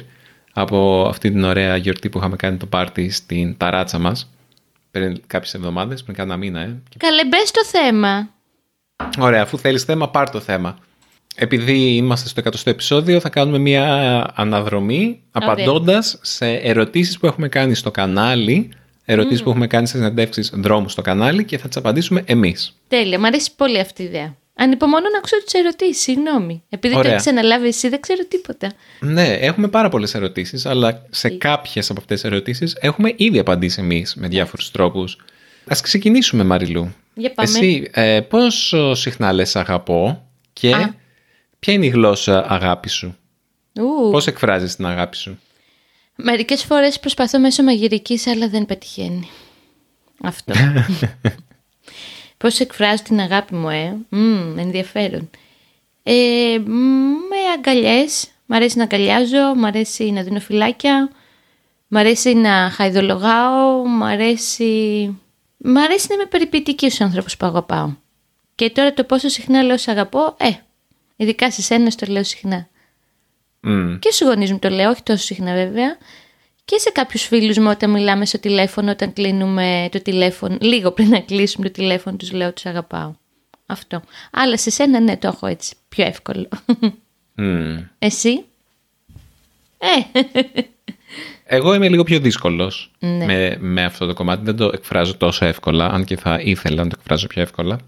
από 0.54 1.06
αυτή 1.10 1.32
την 1.32 1.44
ωραία 1.44 1.76
γιορτή 1.76 2.10
που 2.10 2.18
είχαμε 2.18 2.36
κάνει 2.36 2.58
το 2.58 2.66
πάρτι 2.66 3.10
στην 3.10 3.58
ταράτσα 3.58 4.00
μας 4.00 4.30
πριν 4.92 5.22
κάποιες 5.28 5.54
εβδομάδες, 5.54 6.04
πριν 6.04 6.16
κάνα 6.16 6.38
μήνα, 6.38 6.60
ε. 6.60 6.82
Καλέ, 6.98 7.26
μπες 7.26 7.48
στο 7.48 7.66
θέμα. 7.66 8.30
Ωραία, 9.20 9.42
αφού 9.42 9.58
θέλεις 9.58 9.84
θέμα, 9.84 10.10
πάρ 10.10 10.30
το 10.30 10.40
θέμα. 10.40 10.78
Επειδή 11.36 11.96
είμαστε 11.96 12.28
στο 12.28 12.42
100ο 12.46 12.68
επεισόδιο, 12.68 13.20
θα 13.20 13.30
κάνουμε 13.30 13.58
μια 13.58 13.86
αναδρομή 14.36 15.22
Ωραία. 15.32 15.54
απαντώντας 15.54 16.18
σε 16.22 16.46
ερωτήσεις 16.52 17.18
που 17.18 17.26
έχουμε 17.26 17.48
κάνει 17.48 17.76
στο 17.76 17.92
κανάλι, 17.92 18.72
ερωτήσεις 19.06 19.44
που 19.44 19.50
έχουμε 19.50 19.68
κάνει 19.68 19.88
σε 19.88 19.98
συνεντεύξεις 19.98 20.52
δρόμου 20.54 20.90
στο 20.90 21.02
κανάλι 21.02 21.46
και 21.46 21.58
θα 21.58 21.68
τις 21.68 21.78
απαντήσουμε 21.78 22.24
εμείς. 22.26 22.76
Τέλεια, 22.88 23.20
μου 23.20 23.26
αρέσει 23.26 23.50
πολύ 23.56 23.80
αυτή 23.80 24.02
η 24.02 24.06
ιδέα. 24.06 24.36
Ανυπομονώ 24.56 25.10
να 25.12 25.18
ακούσω 25.18 25.44
τις 25.44 25.54
ερωτήσεις, 25.54 26.02
συγγνώμη. 26.02 26.64
Επειδή 26.70 26.94
το 26.94 27.00
Ωραία. 27.00 27.14
έχεις 27.14 27.28
αναλάβει 27.28 27.68
εσύ, 27.68 27.90
δεν 27.90 28.00
ξέρω 28.02 28.26
τίποτα. 28.28 28.72
Ναι, 29.00 29.28
έχουμε 29.34 29.68
πάρα 29.68 29.90
πολλές 29.90 30.14
ερωτήσεις, 30.14 30.66
αλλά 30.66 31.06
σε 31.10 31.30
κάποιες 31.30 31.90
από 31.90 32.00
αυτές 32.00 32.22
τις 32.22 32.32
ερωτήσεις 32.32 32.78
έχουμε 32.80 33.14
ήδη 33.16 33.40
απαντήσει 33.40 33.82
εμείς 33.82 34.16
με 34.16 34.28
διάφορους 34.28 34.72
τρόπους. 34.72 35.18
Ας 35.68 35.82
ξεκινήσουμε, 35.82 36.44
Μαριλού. 36.44 36.94
Για 37.14 37.32
πάμε. 37.34 37.50
Εσύ 37.50 37.90
ε, 37.94 38.20
πόσο 38.22 38.94
συχνά 38.94 39.34
λες 39.34 39.56
αγαπώ 39.56 40.28
και 40.54 40.74
Α. 40.74 40.96
ποια 41.64 41.74
είναι 41.74 41.86
η 41.86 41.90
γλώσσα 41.90 42.52
αγάπη 42.52 42.90
σου; 42.90 43.18
Ου, 43.80 44.12
Πώς 44.12 44.28
εκφράζεις 44.28 44.76
την 44.76 44.86
αγάπη 44.86 45.16
σου; 45.18 45.40
Μερικές 46.16 46.64
φορές 46.64 47.00
προσπαθώ 47.00 47.40
μέσω 47.40 47.64
μαγειρικής, 47.64 48.28
αλλά 48.28 48.50
δεν 48.50 48.66
πετυχαίνει. 48.66 49.30
Αυτό. 50.24 50.54
Πώς 52.38 52.60
εκφράζω 52.60 53.04
την 53.04 53.20
αγάπη 53.20 53.56
μου, 53.56 53.70
ε; 53.70 53.98
Μμμ, 54.10 54.58
ενδιαφέρον. 54.58 55.30
Ε, 56.04 56.60
μ, 56.66 56.72
με 57.30 57.38
αγκαλιές. 57.58 58.28
Μ' 58.46 58.54
αρέσει 58.54 58.78
να 58.78 58.84
αγκαλιάζω, 58.84 59.56
μ' 59.56 59.66
αρέσει 59.66 60.12
να 60.12 60.22
δίνω 60.22 60.40
φυλάκια, 60.40 61.10
μ' 61.88 61.98
αρέσει 61.98 62.34
να 62.34 62.70
χαϊδολογάω, 62.70 63.88
μ' 63.88 64.04
αρέσει... 64.04 65.08
Μ' 65.58 65.78
αρέσει 65.78 66.06
να 66.10 66.16
είμαι 66.16 66.26
περιποιητική 66.26 66.86
στους 66.86 67.02
άνθρωπους 67.02 67.38
που 67.38 67.46
αγαπάω. 67.46 67.94
Και 68.56 68.70
τώρα 68.70 68.94
το 68.94 69.04
πόσο 69.04 69.30
συχνά 69.30 69.64
λέω 69.64 69.78
σ' 69.78 69.88
αγαπώ, 69.88 70.36
ε, 70.40 70.50
ειδικά 71.24 71.52
σε 71.52 71.62
σένα 71.62 71.90
το 71.90 72.12
λέω 72.12 72.24
συχνά. 72.24 72.68
Μμ. 73.60 73.96
Και 74.00 74.12
στους 74.12 74.28
γονείς 74.28 74.52
μου 74.52 74.60
το 74.60 74.70
λέω, 74.70 74.90
όχι 74.90 75.04
τόσο 75.04 75.24
συχνά 75.24 75.54
βέβαια. 75.54 75.98
Και 76.66 76.78
σε 76.78 76.90
κάποιους 76.92 77.24
φίλους 77.24 77.58
μου 77.58 77.70
όταν 77.70 77.90
μιλάμε 77.90 78.26
στο 78.26 78.40
τηλέφωνο, 78.40 78.92
όταν 78.92 79.14
κλείνουμε 79.14 79.88
το 79.92 80.02
τηλέφωνο, 80.02 80.58
λίγο 80.62 80.92
πριν 80.92 81.10
να 81.10 81.20
κλείσουμε 81.20 81.66
το 81.66 81.72
τηλέφωνο, 81.72 82.16
τους 82.18 82.32
λέω 82.32 82.54
τους 82.54 82.66
αγαπάω. 82.66 83.14
Αυτό. 83.66 84.02
Αλλά 84.32 84.58
σε 84.58 84.70
σένα 84.70 85.00
ναι, 85.00 85.18
το 85.18 85.28
έχω 85.28 85.48
έτσι. 85.48 85.76
Πιο 85.90 86.06
εύκολο. 86.06 86.48
Μμ. 87.36 87.78
Εσύ; 88.00 88.44
Ε, 89.78 90.20
Εγώ 91.46 91.74
είμαι 91.74 91.90
λίγο 91.90 92.04
πιο 92.04 92.20
δύσκολος 92.20 92.92
Ναι. 93.00 93.26
με, 93.26 93.58
με 93.60 93.84
αυτό 93.86 94.06
το 94.06 94.14
κομμάτι. 94.14 94.44
Δεν 94.44 94.56
το 94.56 94.72
εκφράζω 94.74 95.18
τόσο 95.18 95.46
εύκολα, 95.46 95.86
αν 95.88 96.04
και 96.06 96.18
θα 96.18 96.40
ήθελα 96.44 96.84
να 96.84 96.90
το 96.90 96.96
εκφράζω 97.00 97.28
πιο 97.28 97.42
εύκολα. 97.42 97.80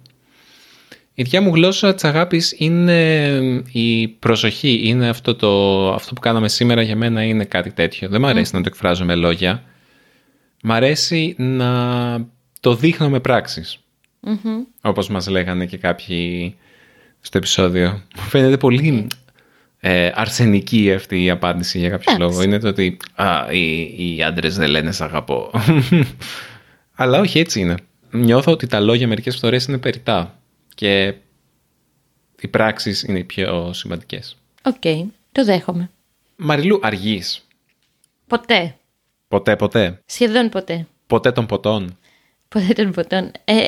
Η 1.17 1.23
δικιά 1.23 1.41
μου 1.41 1.55
γλώσσα 1.55 1.93
της 1.93 2.03
αγάπης 2.03 2.55
είναι 2.57 3.29
η 3.71 4.07
προσοχή. 4.07 4.79
Είναι 4.83 5.09
αυτό, 5.09 5.35
το, 5.35 5.93
αυτό 5.93 6.13
που 6.13 6.21
κάναμε 6.21 6.49
σήμερα 6.49 6.81
για 6.81 6.95
μένα 6.95 7.23
είναι 7.23 7.45
κάτι 7.45 7.71
τέτοιο. 7.71 8.09
Δεν 8.09 8.21
μου 8.21 8.27
αρέσει 8.27 8.55
να 8.55 8.61
το 8.61 8.69
εκφράζω 8.71 9.05
με 9.05 9.15
λόγια. 9.15 9.63
Μ' 10.63 10.71
αρέσει 10.71 11.35
να 11.37 12.27
το 12.59 12.75
δείχνω 12.75 13.09
με 13.09 13.19
πράξεις. 13.19 13.79
Μμμ. 14.19 14.63
Όπως 14.81 15.07
μας 15.09 15.27
λέγανε 15.27 15.65
και 15.65 15.77
κάποιοι 15.77 16.55
στο 17.21 17.37
επεισόδιο. 17.37 18.01
Μου 18.15 18.21
φαίνεται 18.21 18.57
πολύ 18.57 19.07
ε, 19.79 20.11
αρσενική 20.13 20.93
αυτή 20.93 21.23
η 21.23 21.29
απάντηση 21.29 21.79
για 21.79 21.89
κάποιο 21.89 22.13
Εντάξει. 22.13 22.31
λόγο. 22.31 22.43
Είναι 22.43 22.59
το 22.59 22.67
ότι 22.67 22.97
α, 23.15 23.51
οι, 23.51 24.15
οι 24.15 24.23
άντρες 24.23 24.55
δεν 24.55 24.69
λένε 24.69 24.91
σ' 24.91 25.01
αγαπώ. 25.01 25.51
Αλλά 26.95 27.19
όχι 27.19 27.39
έτσι 27.39 27.59
είναι. 27.59 27.75
Νιώθω 28.11 28.51
ότι 28.51 28.67
τα 28.67 28.79
λόγια 28.79 29.07
μερικές 29.07 29.37
φορές 29.37 29.65
είναι 29.65 29.77
περιττά 29.77 30.39
και 30.75 31.15
οι 32.41 32.47
πράξεις 32.47 33.03
είναι 33.03 33.19
οι 33.19 33.23
πιο 33.23 33.73
σημαντικές. 33.73 34.37
Οκ, 34.63 35.07
το 35.31 35.43
δέχομαι. 35.43 35.89
Μαριλού, 36.35 36.79
αργείς. 36.81 37.47
Ποτέ. 38.27 38.75
Ποτέ, 39.27 39.55
ποτέ. 39.55 40.01
Σχεδόν 40.05 40.49
ποτέ. 40.49 40.87
Ποτέ 41.07 41.31
των 41.31 41.45
ποτών. 41.45 41.97
Ποτέ 42.47 42.73
των 42.73 42.91
ποτών. 42.91 43.31
Ε, 43.45 43.67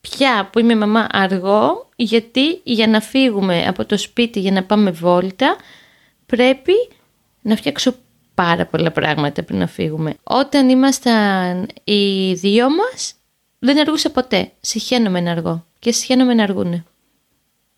πια 0.00 0.48
που 0.52 0.58
είμαι 0.58 0.76
μαμά 0.76 1.06
αργό, 1.10 1.88
γιατί 1.96 2.60
για 2.64 2.86
να 2.86 3.00
φύγουμε 3.00 3.66
από 3.66 3.84
το 3.84 3.98
σπίτι 3.98 4.40
για 4.40 4.52
να 4.52 4.64
πάμε 4.64 4.90
βόλτα, 4.90 5.56
πρέπει 6.26 6.72
να 7.42 7.56
φτιάξω 7.56 7.94
πάρα 8.34 8.66
πολλά 8.66 8.90
πράγματα 8.90 9.42
πριν 9.42 9.58
να 9.58 9.66
φύγουμε. 9.66 10.14
Όταν 10.22 10.68
ήμασταν 10.68 11.68
οι 11.84 12.32
δυο 12.32 12.66
μας, 12.70 13.14
δεν 13.58 13.80
αργούσα 13.80 14.10
ποτέ. 14.10 14.50
Συχαίνομαι 14.60 15.20
να 15.20 15.30
αργώ. 15.30 15.64
Και 15.84 15.92
συχαίνομαι 15.92 16.34
να 16.34 16.42
αργούνε. 16.42 16.84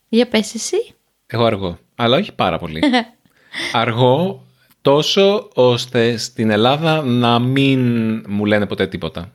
Για 0.09 0.29
πες 0.29 0.55
εσύ. 0.55 0.95
Εγώ 1.27 1.45
αργώ. 1.45 1.79
Αλλά 1.95 2.17
όχι 2.17 2.33
πάρα 2.33 2.59
πολύ. 2.59 2.83
αργώ 3.73 4.43
τόσο 4.81 5.51
ώστε 5.55 6.17
στην 6.17 6.51
Ελλάδα 6.51 7.03
να 7.03 7.39
μην 7.39 7.81
μου 8.29 8.45
λένε 8.45 8.67
ποτέ 8.67 8.87
τίποτα. 8.87 9.33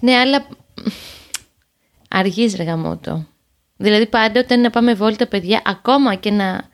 Ναι, 0.00 0.16
αλλά 0.16 0.46
αργείς 2.08 2.56
ρε 2.56 2.62
γαμώτο. 2.62 3.26
Δηλαδή 3.76 4.06
πάντα 4.06 4.40
όταν 4.40 4.60
να 4.60 4.70
πάμε 4.70 4.94
βόλτα 4.94 5.26
παιδιά, 5.26 5.62
ακόμα 5.64 6.14
και 6.14 6.30
να 6.30 6.68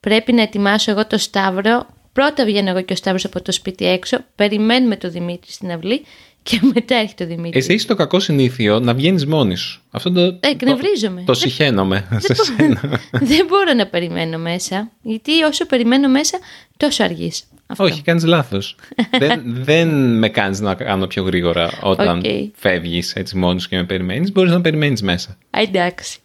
πρέπει 0.00 0.32
να 0.32 0.42
ετοιμάσω 0.42 0.90
εγώ 0.90 1.06
το 1.06 1.18
Σταύρο, 1.18 1.86
πρώτα 2.12 2.44
βγαίνω 2.44 2.70
εγώ 2.70 2.82
και 2.82 2.92
ο 2.92 2.96
Σταύρος 2.96 3.24
από 3.24 3.42
το 3.42 3.52
σπίτι 3.52 3.86
έξω, 3.86 4.18
περιμένουμε 4.34 4.96
το 4.96 5.10
Δημήτρη 5.10 5.52
στην 5.52 5.72
αυλή 5.72 6.04
και 6.48 6.60
μετά 6.74 6.94
έρχεται 6.94 7.24
ο 7.24 7.26
Δημήτρης. 7.26 7.64
Εσύ 7.64 7.74
έχει 7.74 7.86
το 7.86 7.94
κακό 7.94 8.20
συνήθειο 8.20 8.80
να 8.80 8.94
βγαίνεις 8.94 9.26
μόνη 9.26 9.56
σου. 9.56 9.82
Αυτό 9.90 10.12
το. 10.12 10.20
Ε, 10.20 10.38
εκνευρίζομαι. 10.40 11.20
Το, 11.20 11.26
το 11.26 11.34
συχαίνομαι 11.34 12.08
σε 12.18 12.34
σένα. 12.34 12.80
Δεν 13.30 13.46
μπορώ 13.46 13.72
να 13.76 13.86
περιμένω 13.86 14.38
μέσα, 14.38 14.90
γιατί 15.02 15.42
όσο 15.42 15.66
περιμένω 15.66 16.08
μέσα 16.08 16.38
τόσο 16.76 17.04
αργείς. 17.04 17.44
Αυτό. 17.66 17.84
Όχι, 17.84 18.02
κάνεις 18.02 18.24
λάθος. 18.24 18.76
δεν, 19.18 19.42
δεν 19.44 20.18
με 20.18 20.28
κάνεις 20.28 20.60
να 20.60 20.74
κάνω 20.74 21.06
πιο 21.06 21.22
γρήγορα 21.22 21.70
όταν 21.82 22.18
Οκ. 22.18 22.24
φεύγεις 22.54 23.14
έτσι 23.14 23.36
μόνος 23.36 23.62
σου 23.62 23.68
και 23.68 23.76
με 23.76 23.84
περιμένεις. 23.84 24.32
Μπορείς 24.32 24.52
να 24.52 24.60
περιμένεις 24.60 25.02
μέσα. 25.02 25.30
Α, 25.30 25.60
εντάξει. 25.60 26.18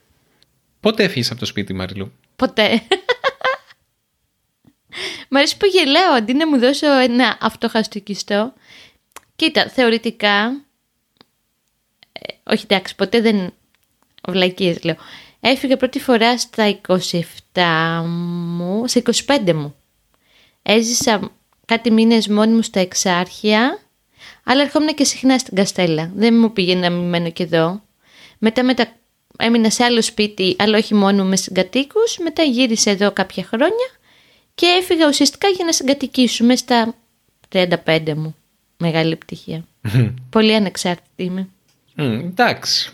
Πότε 0.79 1.03
έφυγες 1.03 1.31
από 1.31 1.39
το 1.39 1.45
σπίτι, 1.45 1.73
Μαριλού; 1.73 2.11
Ποτέ. 2.35 2.69
Μ' 5.29 5.35
αρέσει 5.35 5.57
που 5.57 5.65
γελάω 5.65 6.13
αντί 6.13 6.33
να 6.33 6.47
μου 6.47 6.59
δώσω 6.59 6.99
ένα 6.99 7.37
αυτοχαστούκι 7.41 8.27
στο. 8.27 8.53
Κοίτα, 9.41 9.69
θεωρητικά. 9.69 10.65
ε, 12.11 12.33
όχι 12.43 12.63
εντάξει, 12.63 12.95
ποτέ 12.95 13.21
δεν. 13.21 13.53
Βλακείες 14.27 14.83
λέω. 14.83 14.95
Έφυγα 15.39 15.77
πρώτη 15.77 15.99
φορά 15.99 16.37
στα 16.37 16.79
27 16.87 18.03
μου, 18.05 18.87
σε 18.87 19.01
25 19.25 19.53
μου. 19.53 19.75
Έζησα 20.61 21.31
κάτι 21.65 21.91
μήνες 21.91 22.27
μόνη 22.27 22.53
μου 22.53 22.61
στα 22.61 22.79
εξάρχεια, 22.79 23.79
αλλά 24.43 24.61
ερχόμουν 24.61 24.95
και 24.95 25.03
συχνά 25.03 25.37
στην 25.37 25.55
Καστέλα. 25.55 26.11
Δεν 26.15 26.33
μου 26.39 26.51
πήγαινε 26.53 26.89
να 26.89 26.95
μην 26.95 27.09
μένω 27.09 27.29
και 27.29 27.43
εδώ. 27.43 27.81
Μετά, 28.37 28.63
μετά 28.63 28.95
έμεινα 29.37 29.69
σε 29.69 29.83
άλλο 29.83 30.01
σπίτι, 30.01 30.55
αλλά 30.59 30.77
όχι 30.77 30.93
μόνο 30.93 31.23
με 31.23 31.35
συγκατοίκους. 31.35 32.17
Μετά 32.17 32.43
γύρισα 32.43 32.91
εδώ 32.91 33.11
κάποια 33.11 33.43
χρόνια 33.43 33.89
και 34.55 34.65
έφυγα 34.65 35.07
ουσιαστικά 35.07 35.47
για 35.47 35.65
να 35.65 35.71
συγκατοικήσουμε 35.71 36.55
στα 36.55 36.95
35 37.49 38.13
μου. 38.15 38.35
Μεγάλη 38.81 39.11
επιτυχία. 39.11 39.63
Πολύ 40.29 40.55
ανεξάρτητη 40.55 41.23
είμαι. 41.23 41.47
Μμ, 41.95 42.03
εντάξει. 42.03 42.91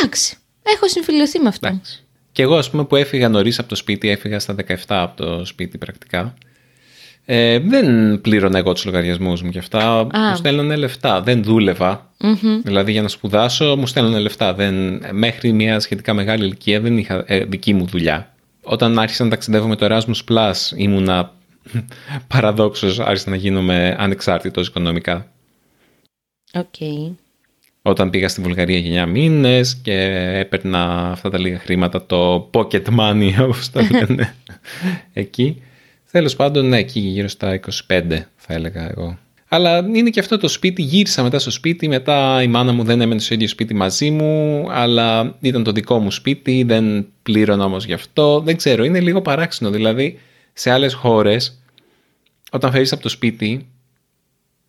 Εντάξει, 0.00 0.36
έχω 0.62 0.88
συμφιλειωθεί 0.88 1.38
με 1.38 1.48
αυτό. 1.48 1.66
εντάξει. 1.66 2.04
Και 2.32 2.42
εγώ, 2.42 2.56
ας 2.56 2.70
πούμε, 2.70 2.84
που 2.84 2.96
έφυγα 2.96 3.28
νωρίς 3.28 3.58
από 3.58 3.68
το 3.68 3.74
σπίτι, 3.74 4.08
έφυγα 4.08 4.38
στα 4.38 4.54
17 4.54 4.74
από 4.86 5.16
το 5.16 5.44
σπίτι 5.44 5.78
πρακτικά. 5.78 6.34
Ε, 7.24 7.58
δεν 7.58 8.20
πλήρωνα 8.20 8.58
εγώ 8.58 8.72
τους 8.72 8.84
λογαριασμούς 8.84 9.42
μου 9.42 9.50
και 9.50 9.58
αυτά. 9.58 10.06
Μου 10.14 10.36
στέλνανε 10.36 10.76
λεφτά. 10.76 11.20
Δεν 11.22 11.42
δούλευα. 11.42 12.10
Δηλαδή 12.62 12.92
για 12.92 13.02
να 13.02 13.08
σπουδάσω 13.08 13.76
μου 13.76 13.86
στέλνανε 13.86 14.18
λεφτά. 14.18 14.54
Δεν, 14.54 15.02
μέχρι 15.12 15.52
μια 15.52 15.80
σχετικά 15.80 16.14
μεγάλη 16.14 16.44
ηλικία 16.44 16.80
δεν 16.80 16.98
είχα 16.98 17.24
ε, 17.26 17.44
δική 17.44 17.74
μου 17.74 17.86
δουλειά. 17.86 18.34
Όταν 18.62 18.98
άρχισα 18.98 19.24
να 19.24 19.30
ταξιδεύω 19.30 19.68
με 19.68 19.76
το 19.76 19.86
Erasmus 19.90 20.34
Plus 20.34 20.76
ήμουνα 20.76 21.32
παραδόξως 22.26 22.98
άρχισα 22.98 23.30
να 23.30 23.36
γίνομαι 23.36 23.96
ανεξάρτητος 23.98 24.66
οικονομικά. 24.66 25.32
Οκ. 26.54 26.74
Όταν 27.82 28.10
πήγα 28.10 28.28
στη 28.28 28.40
Βουλγαρία 28.40 28.78
για 28.78 29.04
9 29.04 29.08
μήνες 29.10 29.76
και 29.76 29.94
έπαιρνα 30.34 31.10
αυτά 31.10 31.30
τα 31.30 31.38
λίγα 31.38 31.58
χρήματα, 31.58 32.06
το 32.06 32.50
pocket 32.52 32.84
money 32.98 33.30
όπως 33.44 33.70
τα 33.70 33.88
λένε 33.90 34.34
εκεί. 35.12 35.62
Τέλος 36.10 36.36
πάντων, 36.36 36.68
ναι, 36.68 36.78
εκεί 36.78 37.00
γύρω 37.00 37.28
στα 37.28 37.60
25 37.86 38.02
θα 38.36 38.54
έλεγα 38.54 38.90
εγώ. 38.90 39.18
Αλλά 39.52 39.78
είναι 39.78 40.10
και 40.10 40.20
αυτό 40.20 40.38
το 40.38 40.48
σπίτι, 40.48 40.82
γύρισα 40.82 41.22
μετά 41.22 41.38
στο 41.38 41.50
σπίτι, 41.50 41.88
μετά 41.88 42.42
η 42.42 42.46
μάνα 42.48 42.72
μου 42.72 42.82
δεν 42.84 43.00
έμενε 43.00 43.20
στο 43.20 43.34
ίδιο 43.34 43.48
σπίτι 43.48 43.74
μαζί 43.74 44.10
μου, 44.10 44.66
αλλά 44.70 45.36
ήταν 45.40 45.62
το 45.62 45.72
δικό 45.72 45.98
μου 45.98 46.10
σπίτι, 46.10 46.62
δεν 46.62 47.06
πλήρωνα 47.22 47.64
όμως 47.64 47.84
γι' 47.84 47.92
αυτό. 47.92 48.40
Δεν 48.40 48.56
ξέρω, 48.56 48.84
είναι 48.84 49.00
λίγο 49.00 49.22
παράξενο, 49.22 49.70
δηλαδή 49.70 50.18
σε 50.52 50.70
άλλες 50.70 50.94
χώρες, 50.94 51.62
όταν 52.50 52.70
φεύγεις 52.70 52.92
από 52.92 53.02
το 53.02 53.08
σπίτι, 53.08 53.68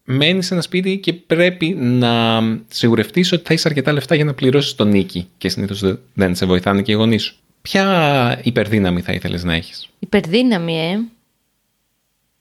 μένεις 0.04 0.46
σε 0.46 0.54
ένα 0.54 0.64
σπίτι 0.64 0.98
και 0.98 1.14
πρέπει 1.14 1.70
να 1.70 2.42
σιγουρευτείς 2.68 3.32
ότι 3.32 3.44
θα 3.44 3.54
έχεις 3.54 3.66
αρκετά 3.66 3.92
λεφτά 3.92 4.16
για 4.16 4.26
να 4.26 4.34
πληρώσεις 4.34 4.76
τον 4.76 4.90
νίκη 4.90 5.28
και 5.38 5.50
συνήθως 5.50 5.84
δεν 6.14 6.36
σε 6.36 6.46
βοηθάνε 6.46 6.82
και 6.82 6.92
οι 6.92 6.96
γονείς 6.96 7.24
σου. 7.24 7.36
Ποια 7.62 8.40
υπερδύναμη 8.44 9.02
θα 9.02 9.14
ήθελες 9.14 9.44
να 9.44 9.54
έχεις; 9.54 9.90
Υπερδύναμη, 10.00 10.80
ε. 10.80 11.00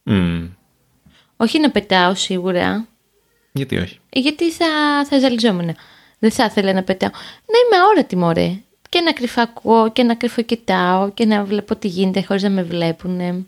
Μμμ, 0.02 0.48
Όχι 1.36 1.60
να 1.60 1.70
πετάω 1.70 2.14
σίγουρα, 2.14 2.88
γιατί 3.52 3.76
όχι; 3.76 3.98
ε, 4.08 4.20
γιατί 4.20 4.50
θα, 4.50 4.66
θα 5.08 5.18
ζαλιζόμουν. 5.18 5.76
Δεν 6.18 6.30
θα 6.30 6.44
ήθελα 6.44 6.72
να 6.72 6.82
πετάω. 6.82 7.10
Να 7.46 7.58
είμαι 7.58 7.84
αόρατη, 7.84 8.16
μωρέ. 8.16 8.60
Και 8.90 9.00
να 9.00 9.12
κρυφακούω 9.12 9.92
και 9.92 10.02
να 10.02 10.14
κρυφοκοιτάω 10.14 11.10
και 11.10 11.24
να 11.24 11.44
βλέπω 11.44 11.76
τι 11.76 11.88
γίνεται 11.88 12.22
χωρίς 12.22 12.42
να 12.42 12.50
με 12.50 12.62
βλέπουν. 12.62 13.46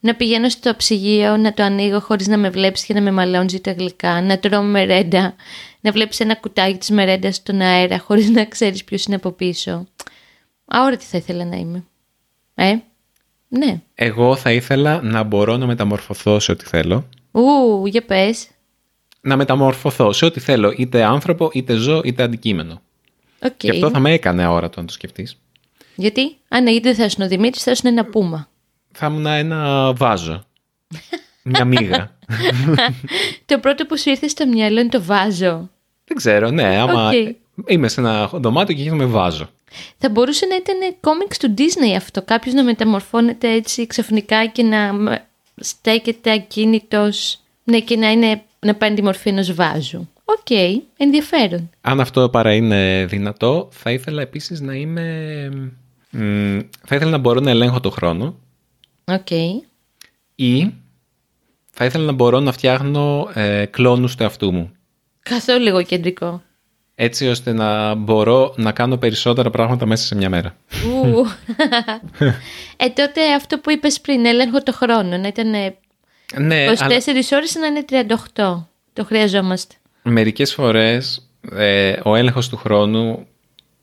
Να 0.00 0.14
πηγαίνω 0.14 0.48
στο 0.48 0.74
ψυγείο, 0.76 1.36
να 1.36 1.52
το 1.52 1.62
ανοίγω 1.62 2.00
χωρίς 2.00 2.26
να 2.26 2.36
με 2.38 2.50
βλέπεις 2.50 2.84
και 2.84 2.94
να 2.94 3.00
με 3.00 3.10
μαλώνεις 3.10 3.60
τα 3.60 3.72
γλυκά. 3.72 4.22
Να 4.22 4.38
τρώω 4.38 4.62
μερέντα. 4.62 5.34
Να 5.80 5.92
βλέπεις 5.92 6.20
ένα 6.20 6.34
κουτάκι 6.34 6.78
της 6.78 6.90
μερέντας 6.90 7.36
στον 7.36 7.60
αέρα 7.60 7.98
χωρίς 7.98 8.30
να 8.30 8.44
ξέρεις 8.44 8.84
ποιος 8.84 9.04
είναι 9.04 9.16
από 9.16 9.30
πίσω. 9.30 9.86
Αόρατη 10.64 11.04
θα 11.04 11.18
ήθελα 11.18 11.44
να 11.44 11.56
είμαι. 11.56 11.84
Ε, 12.54 12.74
ναι. 13.48 13.80
Εγώ 13.94 14.36
θα 14.36 14.52
ήθελα 14.52 15.02
να 15.02 15.22
μπορώ 15.22 15.56
να 15.56 15.66
μεταμορφωθώ 15.66 16.38
σε 16.40 16.52
ό,τι 16.52 16.64
θέλω. 16.64 17.08
Ου, 17.30 17.86
για 17.86 18.04
πες. 18.04 18.48
Να 19.20 19.36
μεταμορφωθώ 19.36 20.12
σε 20.12 20.24
ό,τι 20.24 20.40
θέλω, 20.40 20.74
είτε 20.76 21.02
άνθρωπο, 21.02 21.50
είτε 21.52 21.74
ζώο, 21.74 22.00
είτε 22.04 22.22
αντικείμενο. 22.22 22.80
Οκ. 23.44 23.56
Και 23.56 23.70
αυτό 23.70 23.90
θα 23.90 23.98
με 23.98 24.12
έκανε 24.12 24.42
αόρατο 24.44 24.80
αν 24.80 24.86
το 24.86 24.92
σκεφτείς. 24.92 25.36
Γιατί, 25.94 26.36
αν 26.48 26.66
γιατί 26.66 26.86
δεν 26.86 26.94
θα 26.94 27.04
ήσουν 27.04 27.24
ο 27.24 27.28
Δημήτρης, 27.28 27.62
θα 27.62 27.70
ήσουν 27.70 27.90
ένα 27.90 28.04
πούμα. 28.04 28.48
Θα 28.92 29.06
ήμουν 29.06 29.26
ένα 29.26 29.92
βάζο. 29.92 30.44
Μια 31.42 31.64
μύγα. 31.64 32.16
το 33.46 33.58
πρώτο 33.58 33.86
που 33.86 33.98
σου 33.98 34.10
ήρθε 34.10 34.28
στο 34.28 34.46
μυαλό 34.46 34.80
είναι 34.80 34.88
το 34.88 35.02
βάζο. 35.02 35.70
Δεν 36.04 36.16
ξέρω, 36.16 36.50
ναι, 36.50 36.76
άμα 36.76 37.08
Οκ. 37.08 37.14
είμαι 37.66 37.88
σε 37.88 38.00
ένα 38.00 38.26
δωμάτιο 38.32 38.74
και 38.74 38.82
γίνομαι 38.82 39.04
βάζο. 39.04 39.48
Θα 39.98 40.08
μπορούσε 40.08 40.46
να 40.46 40.54
ήταν 40.56 40.96
κόμιξ 41.00 41.38
του 41.38 41.54
Disney 41.58 41.96
αυτό. 41.96 42.22
Κάποιος 42.22 42.54
να 42.54 42.62
μεταμορφώνεται 42.64 43.52
έτσι 43.52 43.86
ξαφνικά 43.86 44.46
και 44.46 44.62
να 44.62 44.92
μ- 44.92 45.20
στέκεται 45.56 46.32
ακίνητος. 46.32 47.38
Ναι, 47.64 47.80
και 47.80 47.96
να, 47.96 48.10
είναι, 48.10 48.42
να 48.60 48.74
πάρει 48.74 48.94
τη 48.94 49.02
μορφή 49.02 49.28
ενός 49.28 49.54
βάζου. 49.54 50.08
Οκ, 50.38 50.80
ενδιαφέρον. 50.96 51.70
Αν 51.80 52.00
αυτό 52.00 52.28
παραείναι 52.28 53.06
δυνατό, 53.08 53.68
θα 53.70 53.90
ήθελα 53.90 54.22
επίσης 54.22 54.60
να 54.60 54.74
είμαι... 54.74 55.48
μ, 56.10 56.58
θα 56.86 56.96
ήθελα 56.96 57.10
να 57.10 57.18
μπορώ 57.18 57.40
να 57.40 57.50
ελέγχω 57.50 57.80
το 57.80 57.90
χρόνο 57.90 58.38
Οκ. 59.04 59.30
ή 60.34 60.74
Θα 61.70 61.84
ήθελα 61.84 62.04
να 62.04 62.12
μπορώ 62.12 62.40
να 62.40 62.52
φτιάχνω 62.52 63.30
ε, 63.34 63.64
κλώνους 63.64 64.14
του 64.16 64.22
εαυτού 64.22 64.52
μου. 64.52 64.72
Καθόλου 65.22 65.66
εγωκεντρικό. 65.66 66.42
Έτσι 66.94 67.28
ώστε 67.28 67.52
να 67.52 67.94
μπορώ 67.94 68.54
να 68.56 68.72
κάνω 68.72 68.96
περισσότερα 68.96 69.50
πράγματα 69.50 69.86
μέσα 69.86 70.06
σε 70.06 70.14
μια 70.14 70.28
μέρα. 70.28 70.56
Ου. 70.86 71.26
ε, 72.76 72.88
τότε 72.88 73.34
αυτό 73.34 73.58
που 73.58 73.70
είπες 73.70 74.00
πριν, 74.00 74.26
έλεγχο 74.26 74.62
το 74.62 74.72
χρόνο, 74.72 75.16
να 75.16 75.26
ήταν 75.26 75.54
ε, 75.54 75.76
24 76.34 76.40
Ναι, 76.40 76.64
αλλά 76.80 76.96
ώρες 77.32 77.54
να 77.54 77.66
είναι 77.66 77.84
38. 78.34 78.64
Το 78.92 79.04
χρειαζόμαστε. 79.04 79.74
Μερικές 80.02 80.54
φορές 80.54 81.28
ε, 81.50 81.94
ο 82.02 82.14
έλεγχος 82.14 82.48
του 82.48 82.56
χρόνου 82.56 83.26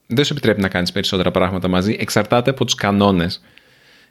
δεν 0.08 0.26
σου 0.26 0.34
επιτρέπει 0.34 0.62
να 0.62 0.68
κάνεις 0.68 0.92
περισσότερα 0.92 1.32
πράγματα 1.32 1.68
μαζί. 1.68 1.96
Εξαρτάται 2.00 2.50
από 2.50 2.66
τους 2.66 2.76
κανόνες. 2.76 3.42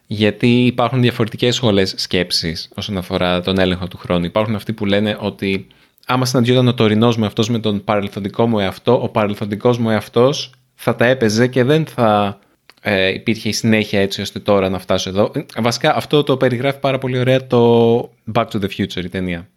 Γιατί 0.07 0.65
υπάρχουν 0.67 1.01
διαφορετικές 1.01 1.55
σχολές 1.55 1.95
σκέψης 1.97 2.69
όσον 2.75 2.97
αφορά 2.97 3.41
τον 3.41 3.59
έλεγχο 3.59 3.89
του 3.89 3.97
χρόνου. 3.97 4.25
Υπάρχουν 4.25 4.55
αυτοί 4.55 4.73
που 4.73 4.85
λένε 4.85 5.17
ότι 5.21 5.67
άμα 6.07 6.25
συναντιόταν 6.25 6.69
ο 6.69 6.75
τωρινός 6.75 7.17
μου 7.17 7.25
εαυτός 7.25 7.49
με 7.49 7.59
τον 7.59 7.85
παρελθοντικό 7.85 8.47
μου 8.47 8.59
εαυτό, 8.59 9.03
ο 9.03 9.09
παρελθοντικός 9.09 9.79
μου 9.79 9.91
εαυτός 9.91 10.53
θα 10.75 10.97
τα 10.97 11.07
έπαιζε 11.07 11.47
και 11.47 11.65
δεν 11.65 11.87
θα 11.87 12.39
ε, 12.83 13.09
υπήρχε 13.09 13.49
η 13.49 13.53
συνέχεια 13.53 14.01
έτσι 14.01 14.21
ώστε 14.21 14.39
τώρα 14.39 14.69
να 14.69 14.79
φτάσω 14.79 15.09
εδώ. 15.11 15.31
Ε, 15.35 15.45
Βασικά 15.61 15.97
αυτό 15.97 16.23
το 16.23 16.37
περιγράφει 16.37 16.79
πάρα 16.79 16.99
πολύ 16.99 17.19
ωραία 17.19 17.47
το 17.47 18.01
Back 18.35 18.47
to 18.47 18.61
the 18.61 18.69
Future 18.77 19.05
η 19.05 19.09
ταινία. 19.09 19.49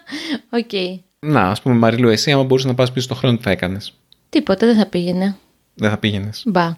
Οκ. 0.58 1.04
Να, 1.18 1.40
ας 1.40 1.62
πούμε 1.62 1.74
Μαριλού, 1.74 2.08
εσύ 2.08 2.32
άμα 2.32 2.42
μπορούσες 2.42 2.70
να 2.70 2.74
πας 2.74 2.92
πίσω 2.92 3.04
στον 3.04 3.16
χρόνο 3.16 3.36
τι 3.36 3.42
θα 3.42 3.50
έκανες; 3.50 3.92
Τίποτα 4.28 4.66
δεν 4.66 4.76
θα 4.76 4.86
πήγαινε. 4.86 5.36
Δεν 5.74 5.90
θα 5.90 5.98
πήγαινες. 5.98 6.42
Μπα. 6.46 6.76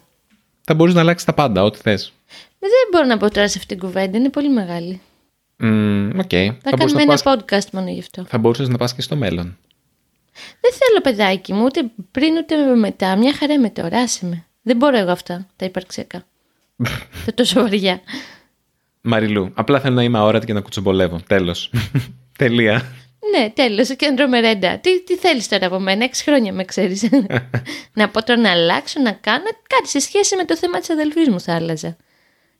Θα 0.61 0.73
μπορείς 0.73 0.93
να 0.93 0.99
αλλάξεις 0.99 1.25
τα 1.25 1.33
πάντα, 1.33 1.63
ό,τι 1.63 1.79
θες. 1.79 2.13
Δεν 2.59 2.69
μπορώ 2.91 3.05
να 3.05 3.17
πω 3.17 3.31
τώρα 3.31 3.47
σε 3.47 3.57
αυτήν 3.59 3.77
την 3.77 3.87
κουβέντα, 3.87 4.17
είναι 4.17 4.29
πολύ 4.29 4.49
μεγάλη. 4.49 5.01
Μμμ, 5.57 6.09
Οκ. 6.19 6.29
Θα, 6.29 6.57
Θα, 6.61 6.75
μπορούσες 6.77 6.77
κάνουμε 6.77 6.93
να 6.93 7.01
ένα 7.01 7.21
πας... 7.23 7.23
podcast 7.23 7.69
μόνο 7.73 7.89
γι' 7.89 7.99
αυτό. 7.99 8.25
θα 8.27 8.37
μπορούσες 8.37 8.67
να 8.67 8.77
πας 8.77 8.93
και 8.93 9.01
στο 9.01 9.15
μέλλον. 9.15 9.57
Δεν 10.61 10.71
θέλω 10.73 11.01
παιδάκι 11.03 11.53
μου, 11.53 11.63
ούτε 11.63 11.81
πριν 12.11 12.37
ούτε 12.37 12.75
μετά. 12.75 13.15
Μια 13.15 13.33
χαρά 13.33 13.53
είμαι 13.53 13.69
τώρα, 13.69 13.97
άσε 13.97 14.25
με. 14.25 14.45
Δεν 14.61 14.77
μπορώ 14.77 14.97
εγώ 14.97 15.11
αυτά, 15.11 15.47
τα 15.55 15.65
υπαρξιακά. 15.65 16.23
τα 17.25 17.33
τόσο 17.33 17.61
βαριά. 17.61 18.01
Μαριλού, 19.01 19.51
απλά 19.53 19.79
θέλω 19.79 19.95
να 19.95 20.03
είμαι 20.03 20.17
αόρατη 20.17 20.45
και 20.45 20.53
να 20.53 20.61
κουτσομπολεύω. 20.61 21.19
Τέλος. 21.27 21.71
Τελεία. 22.37 22.83
Ναι, 23.31 23.49
τέλος, 23.49 23.95
και 23.95 24.07
να 24.07 24.13
τρώμε 24.15 24.39
ρέντα. 24.39 24.77
Τι, 24.77 25.03
τι 25.03 25.15
θέλεις 25.15 25.47
τώρα 25.47 25.65
από 25.65 25.79
μένα, 25.79 26.03
έξι 26.03 26.23
χρόνια 26.23 26.53
με 26.53 26.63
ξέρεις. 26.63 27.09
να 27.93 28.09
πω 28.09 28.23
τώρα 28.23 28.39
να 28.39 28.51
αλλάξω, 28.51 29.01
να 29.01 29.11
κάνω. 29.11 29.43
Κάτι 29.67 29.87
σε 29.89 29.99
σχέση 29.99 30.35
με 30.35 30.45
το 30.45 30.57
θέμα 30.57 30.79
της 30.79 30.89
αδελφής 30.89 31.29
μου 31.29 31.39
θα 31.39 31.55
άλλαζα. 31.55 31.97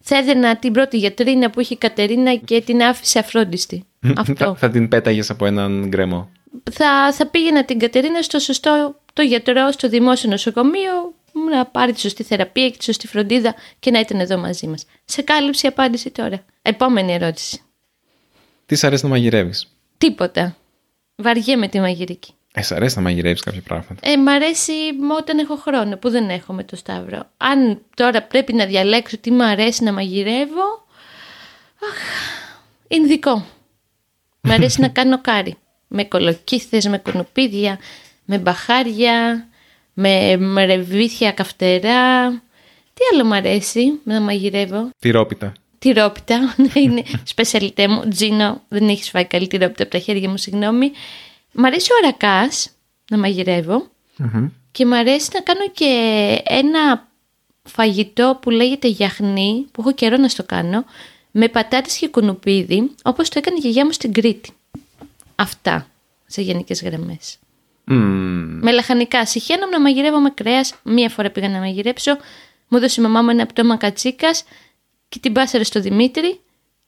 Θα 0.03 0.17
έδινα 0.17 0.57
την 0.57 0.73
πρώτη 0.73 0.97
γιατρίνα 0.97 1.49
που 1.49 1.59
είχε 1.59 1.73
η 1.73 1.77
Κατερίνα 1.77 2.35
και 2.35 2.61
την 2.61 2.83
άφησε 2.83 3.19
αφρόντιστη. 3.19 3.83
θα, 4.05 4.13
Αυτό. 4.17 4.55
θα 4.55 4.69
την 4.69 4.87
πέταγες 4.87 5.29
από 5.29 5.45
έναν 5.45 5.85
γκρεμό. 5.87 6.29
θα, 6.71 7.13
θα 7.13 7.27
πήγαινα 7.27 7.65
την 7.65 7.79
Κατερίνα 7.79 8.21
στο 8.21 8.39
σωστό 8.39 8.95
το 9.13 9.21
γιατρό, 9.21 9.71
στο 9.71 9.89
δημόσιο 9.89 10.29
νοσοκομείο, 10.29 11.13
να 11.51 11.65
πάρει 11.65 11.93
τη 11.93 11.99
σωστή 11.99 12.23
θεραπεία 12.23 12.69
και 12.69 12.77
τη 12.77 12.83
σωστή 12.83 13.07
φροντίδα 13.07 13.55
και 13.79 13.91
να 13.91 13.99
ήταν 13.99 14.19
εδώ 14.19 14.37
μαζί 14.37 14.67
μας. 14.67 14.85
Σε 15.05 15.21
κάλυψη 15.21 15.65
η 15.65 15.69
απάντηση 15.69 16.09
τώρα. 16.09 16.45
Επόμενη 16.61 17.13
ερώτηση. 17.13 17.61
Τι 18.65 18.75
σ' 18.75 18.83
αρέσει 18.83 19.03
να 19.03 19.09
μαγειρεύεις; 19.09 19.78
Τίποτα. 19.99 20.55
Βαριέμαι 21.15 21.67
τη 21.67 21.79
μαγειρική. 21.79 22.33
Ε, 22.53 22.61
σ' 22.61 22.71
αρέσει 22.71 22.95
να 22.95 23.01
μαγειρεύεις 23.01 23.41
κάποια 23.41 23.61
πράγματα. 23.61 24.09
Ε, 24.09 24.17
μ' 24.17 24.27
αρέσει 24.27 24.73
όταν 25.17 25.37
έχω 25.39 25.55
χρόνο 25.55 25.97
που 25.97 26.09
δεν 26.09 26.29
έχω 26.29 26.53
με 26.53 26.63
το 26.63 26.75
Σταύρο. 26.75 27.29
Αν 27.37 27.81
τώρα 27.95 28.23
πρέπει 28.23 28.53
να 28.53 28.65
διαλέξω 28.65 29.17
τι 29.17 29.31
μ' 29.31 29.41
αρέσει 29.41 29.83
να 29.83 29.93
μαγειρεύω, 29.93 30.85
αχ, 31.89 31.97
Ινδικό. 32.87 33.45
Μ' 34.41 34.51
αρέσει 34.51 34.81
να 34.81 34.87
κάνω 34.97 35.21
κάρι. 35.21 35.57
Με 35.87 36.03
κολοκύθες, 36.03 36.87
με 36.87 36.97
κουνουπίδια, 36.97 37.79
με 38.25 38.37
μπαχάρια, 38.37 39.47
με, 39.93 40.37
με 40.37 40.65
ρεβίθια 40.65 41.31
καυτερά. 41.31 42.29
Τι 42.93 43.01
άλλο 43.13 43.25
μ' 43.25 43.33
αρέσει 43.33 43.99
να 44.03 44.21
μαγειρεύω; 44.21 44.89
Τυρόπιτα. 44.99 45.53
Τυρόπιτα, 45.79 46.39
ναι, 46.57 46.81
είναι 46.81 47.03
σπεσιαλιτέ 47.23 47.87
μου. 47.87 48.07
Τζίνο, 48.07 48.61
δεν 48.67 48.89
έχει 48.89 49.09
φάει 49.09 49.25
καλή 49.25 49.47
τυρόπιτα 49.47 49.83
από 49.83 49.91
τα 49.91 49.99
χέρια 49.99 50.29
μου, 50.29 50.37
συγγνώμη. 50.37 50.91
Μ' 51.51 51.65
αρέσει 51.65 51.91
ο 51.91 51.95
αρακάς 52.03 52.69
να 53.11 53.17
μαγειρεύω 53.17 53.87
Μμμ. 54.17 54.47
και 54.71 54.85
μ' 54.85 54.93
αρέσει 54.93 55.29
να 55.33 55.39
κάνω 55.41 55.69
και 55.73 55.85
ένα 56.43 57.07
φαγητό 57.63 58.39
που 58.41 58.49
λέγεται 58.49 58.87
γιαχνί, 58.87 59.65
που 59.71 59.81
έχω 59.81 59.93
καιρό 59.93 60.17
να 60.17 60.27
στο 60.27 60.43
κάνω, 60.43 60.85
με 61.31 61.47
πατάτες 61.47 61.97
και 61.97 62.07
κουνουπίδι, 62.07 62.91
όπως 63.03 63.29
το 63.29 63.39
έκανε 63.39 63.55
η 63.57 63.61
γιαγιά 63.61 63.85
μου 63.85 63.91
στην 63.91 64.13
Κρήτη. 64.13 64.51
Αυτά, 65.35 65.87
σε 66.25 66.41
γενικές 66.41 66.83
γραμμές. 66.83 67.37
Μμμ. 67.83 68.59
Με 68.61 68.71
λαχανικά. 68.71 69.25
Συχαίνομαι 69.25 69.71
να 69.71 69.81
μαγειρεύω 69.81 70.19
με 70.19 70.29
κρέας. 70.29 70.73
Μία 70.83 71.09
φορά 71.09 71.29
πήγα 71.29 71.49
να 71.49 71.59
μαγειρέψω. 71.59 72.17
Μου 72.67 72.77
έδωσε 72.77 73.01
η 73.01 73.03
μαμά 73.03 73.21
μου 73.21 73.29
ένα 73.29 73.45
πτώμα 73.45 73.77
κατσίκας 73.77 74.43
και 75.09 75.19
την 75.19 75.33
πάσαρε 75.33 75.63
στο 75.63 75.81
Δημήτρη 75.81 76.39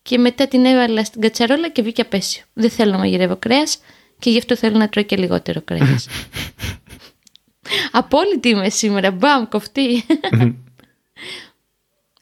και 0.01 0.17
μετά 0.17 0.47
την 0.47 0.65
έβαλα 0.65 1.03
στην 1.03 1.21
κατσαρόλα 1.21 1.69
και 1.69 1.81
βγήκε 1.81 2.01
απέσιο. 2.01 2.43
Δεν 2.53 2.69
θέλω 2.69 2.91
να 2.91 2.97
μαγειρεύω 2.97 3.37
κρέας 3.37 3.79
και 4.19 4.29
γι' 4.29 4.37
αυτό 4.37 4.55
θέλω 4.55 4.77
να 4.77 4.89
τρώω 4.89 5.03
και 5.03 5.17
λιγότερο 5.17 5.61
κρέας. 5.61 6.07
Απόλυτη 7.91 8.49
είμαι 8.49 8.69
σήμερα. 8.69 9.11
Μπαμ, 9.11 9.47
κοφτή. 9.49 10.03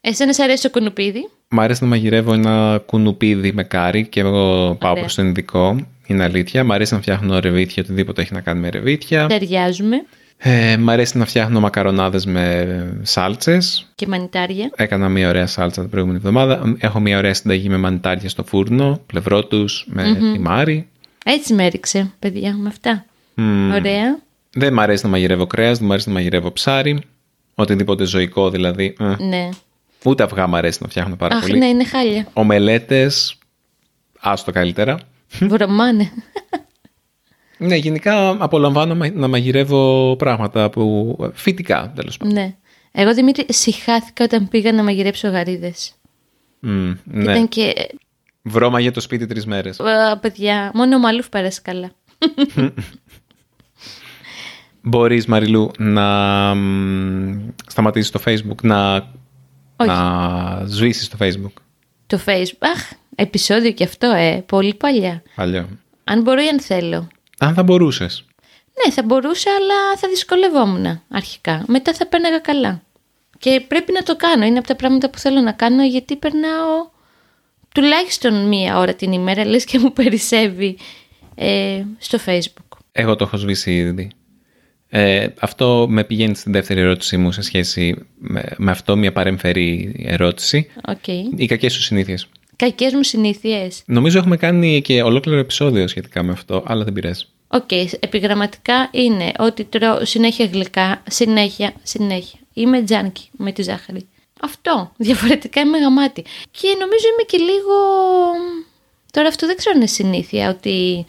Εσένα 0.00 0.32
σ' 0.32 0.38
αρέσει 0.38 0.62
το 0.62 0.70
κουνουπίδι; 0.70 1.28
Μ' 1.48 1.60
αρέσει 1.60 1.82
να 1.82 1.88
μαγειρεύω 1.88 2.32
ένα 2.32 2.82
κουνουπίδι 2.86 3.52
με 3.52 3.64
κάρι 3.64 4.06
και 4.06 4.20
εγώ 4.20 4.74
πάω 4.80 4.90
Ωραία. 4.90 5.02
προς 5.02 5.14
το 5.14 5.22
ειδικό. 5.22 5.86
Είναι 6.06 6.24
αλήθεια. 6.24 6.64
Μ' 6.64 6.72
αρέσει 6.72 6.94
να 6.94 7.00
φτιάχνω 7.00 7.38
ρεβίθια, 7.38 7.82
οτιδήποτε 7.82 8.22
έχει 8.22 8.32
να 8.32 8.40
κάνει 8.40 8.60
με 8.60 8.68
ρεβίθια. 8.68 9.26
Ταιριάζουμε. 9.26 10.04
Ε, 10.42 10.76
μ' 10.76 10.90
αρέσει 10.90 11.18
να 11.18 11.24
φτιάχνω 11.24 11.60
μακαρονάδες 11.60 12.26
με 12.26 12.98
σάλτσες. 13.02 13.90
Και 13.94 14.06
μανιτάρια. 14.06 14.70
Έκανα 14.76 15.08
μια 15.08 15.28
ωραία 15.28 15.46
σάλτσα 15.46 15.80
την 15.80 15.90
προηγούμενη 15.90 16.18
εβδομάδα. 16.24 16.74
Έχω 16.78 17.00
μια 17.00 17.18
ωραία 17.18 17.34
συνταγή 17.34 17.68
με 17.68 17.76
μανιτάρια 17.76 18.28
στο 18.28 18.44
φούρνο, 18.44 19.00
πλευρό 19.06 19.44
τους, 19.44 19.86
με 19.88 20.16
θυμάρι. 20.34 20.88
Έτσι 21.24 21.54
με 21.54 21.64
έριξε, 21.64 22.10
παιδιά, 22.18 22.54
με 22.54 22.68
αυτά. 22.68 23.04
Μμμ. 23.34 23.72
Ωραία. 23.72 24.18
Δεν 24.52 24.72
μ' 24.72 24.80
αρέσει 24.80 25.04
να 25.04 25.10
μαγειρεύω 25.10 25.46
κρέας, 25.46 25.78
δεν 25.78 25.86
μ' 25.86 25.90
αρέσει 25.92 26.08
να 26.08 26.14
μαγειρεύω 26.14 26.52
ψάρι. 26.52 27.00
Οτιδήποτε 27.54 28.04
ζωικό 28.04 28.50
δηλαδή. 28.50 28.96
Ε, 29.00 29.24
Ναι. 29.24 29.48
Ούτε 30.04 30.22
αυγά 30.22 30.46
μ' 30.46 30.54
αρέσει 30.54 30.78
να 30.82 30.88
φτιάχνω 30.88 31.16
πάρα 31.16 31.36
Αχ, 31.36 31.40
πολύ. 31.40 31.58
ναι, 31.58 31.66
είναι 31.66 31.84
χάλια. 31.84 32.26
Ομελέτες, 32.32 33.38
άστο 34.20 34.52
καλύτερα. 34.52 34.98
Βρωμάνε. 35.40 36.10
Ναι, 37.60 37.76
γενικά 37.76 38.28
απολαμβάνω 38.44 38.94
μα- 38.94 39.12
να 39.12 39.28
μαγειρεύω 39.28 40.16
πράγματα 40.18 40.70
που. 40.70 41.16
φυτικά 41.34 41.92
τέλος 41.94 42.16
πάντων. 42.16 42.34
Ναι. 42.34 42.54
Εγώ 42.92 43.14
Δημήτρη 43.14 43.44
συχάθηκα 43.48 44.24
όταν 44.24 44.48
πήγα 44.48 44.72
να 44.72 44.82
μαγειρέψω 44.82 45.28
γαρίδες. 45.28 45.92
Μμ, 46.60 46.92
ναι. 47.04 47.22
Ήταν 47.22 47.48
και. 47.48 47.72
Βρώμα 48.42 48.80
για 48.80 48.92
το 48.92 49.00
σπίτι 49.00 49.26
τρεις 49.26 49.46
μέρες. 49.46 49.80
Α, 49.80 50.18
παιδιά, 50.18 50.70
μόνο 50.74 50.96
ο 50.96 50.98
Μαλούφ 50.98 51.28
πέρασε 51.28 51.60
καλά. 51.64 51.90
Μπορείς, 54.82 55.26
Μαριλού, 55.26 55.70
να 55.78 56.04
μ, 56.54 57.48
σταματήσεις 57.66 58.10
το 58.10 58.20
Facebook, 58.26 58.62
να, 58.62 58.94
Όχι. 59.76 59.88
να 59.88 60.62
σβήσεις 60.66 61.08
το 61.08 61.16
Facebook; 61.20 61.52
Το 62.06 62.20
Facebook. 62.26 62.58
Αχ, 62.74 62.90
επεισόδιο 63.14 63.70
και 63.72 63.84
αυτό, 63.84 64.06
ε. 64.06 64.44
Πολύ 64.46 64.74
παλιά. 64.74 65.22
Παλιό. 65.36 65.68
Αν 66.04 66.22
μπορώ 66.22 66.42
ή 66.42 66.46
αν 66.48 66.60
θέλω. 66.60 67.08
Αν 67.40 67.54
θα 67.54 67.62
μπορούσες. 67.62 68.24
Ναι, 68.84 68.92
θα 68.92 69.02
μπορούσα, 69.02 69.50
αλλά 69.50 69.96
θα 69.96 70.08
δυσκολευόμουν 70.08 71.02
αρχικά. 71.08 71.64
Μετά 71.66 71.94
θα 71.94 72.06
πέρναγα 72.06 72.38
καλά. 72.38 72.82
Και 73.38 73.64
πρέπει 73.68 73.92
να 73.92 74.02
το 74.02 74.16
κάνω. 74.16 74.44
Είναι 74.44 74.58
από 74.58 74.66
τα 74.66 74.76
πράγματα 74.76 75.10
που 75.10 75.18
θέλω 75.18 75.40
να 75.40 75.52
κάνω 75.52 75.84
γιατί 75.84 76.16
περνάω 76.16 76.90
τουλάχιστον 77.74 78.48
μία 78.48 78.78
ώρα 78.78 78.94
την 78.94 79.12
ημέρα, 79.12 79.44
λες 79.44 79.64
και 79.64 79.78
μου 79.78 79.92
περισσεύει 79.92 80.78
ε, 81.34 81.82
στο 81.98 82.18
Facebook. 82.26 82.78
Εγώ 82.92 83.16
το 83.16 83.24
έχω 83.24 83.36
σβήσει 83.36 83.76
ήδη. 83.76 84.10
Ε, 84.88 85.26
αυτό 85.40 85.86
με 85.88 86.04
πηγαίνει 86.04 86.34
στην 86.34 86.52
δεύτερη 86.52 86.80
ερώτησή 86.80 87.16
μου 87.16 87.32
σε 87.32 87.42
σχέση 87.42 87.96
με, 88.18 88.44
με 88.56 88.70
αυτό, 88.70 88.96
μια 88.96 89.12
παρεμφερή 89.12 89.94
ερώτηση. 90.06 90.70
Οκ. 90.88 91.06
Οι 91.36 91.46
κακές 91.46 91.72
σου 91.72 91.82
συνήθειες. 91.82 92.28
Κακές 92.60 92.92
μου 92.92 93.02
συνήθειες. 93.02 93.82
Νομίζω 93.86 94.18
έχουμε 94.18 94.36
κάνει 94.36 94.82
και 94.82 95.02
ολόκληρο 95.02 95.38
επεισόδιο 95.38 95.88
σχετικά 95.88 96.22
με 96.22 96.32
αυτό, 96.32 96.62
αλλά 96.66 96.84
δεν 96.84 96.92
πειράζει. 96.92 97.24
Οκ, 97.48 97.72
επιγραμματικά 98.00 98.88
είναι 98.92 99.32
ότι 99.38 99.64
τρώω 99.64 100.04
συνέχεια 100.04 100.46
γλυκά, 100.46 101.02
συνέχεια, 101.08 101.72
συνέχεια. 101.82 102.38
Είμαι 102.52 102.82
τζάνκι 102.82 103.28
με 103.32 103.52
τη 103.52 103.62
ζάχαρη. 103.62 104.08
Αυτό. 104.40 104.92
Διαφορετικά 104.96 105.60
είμαι 105.60 105.78
γαμάτη. 105.78 106.24
Και 106.50 106.68
νομίζω 106.68 107.04
είμαι 107.12 107.22
και 107.26 107.38
λίγο... 107.38 107.74
Τώρα 109.12 109.28
αυτό 109.28 109.46
δεν 109.46 109.56
ξέρω 109.56 109.72
αν 109.74 109.80
είναι 109.80 109.90
συνήθεια, 109.90 110.50
ότι 110.50 111.04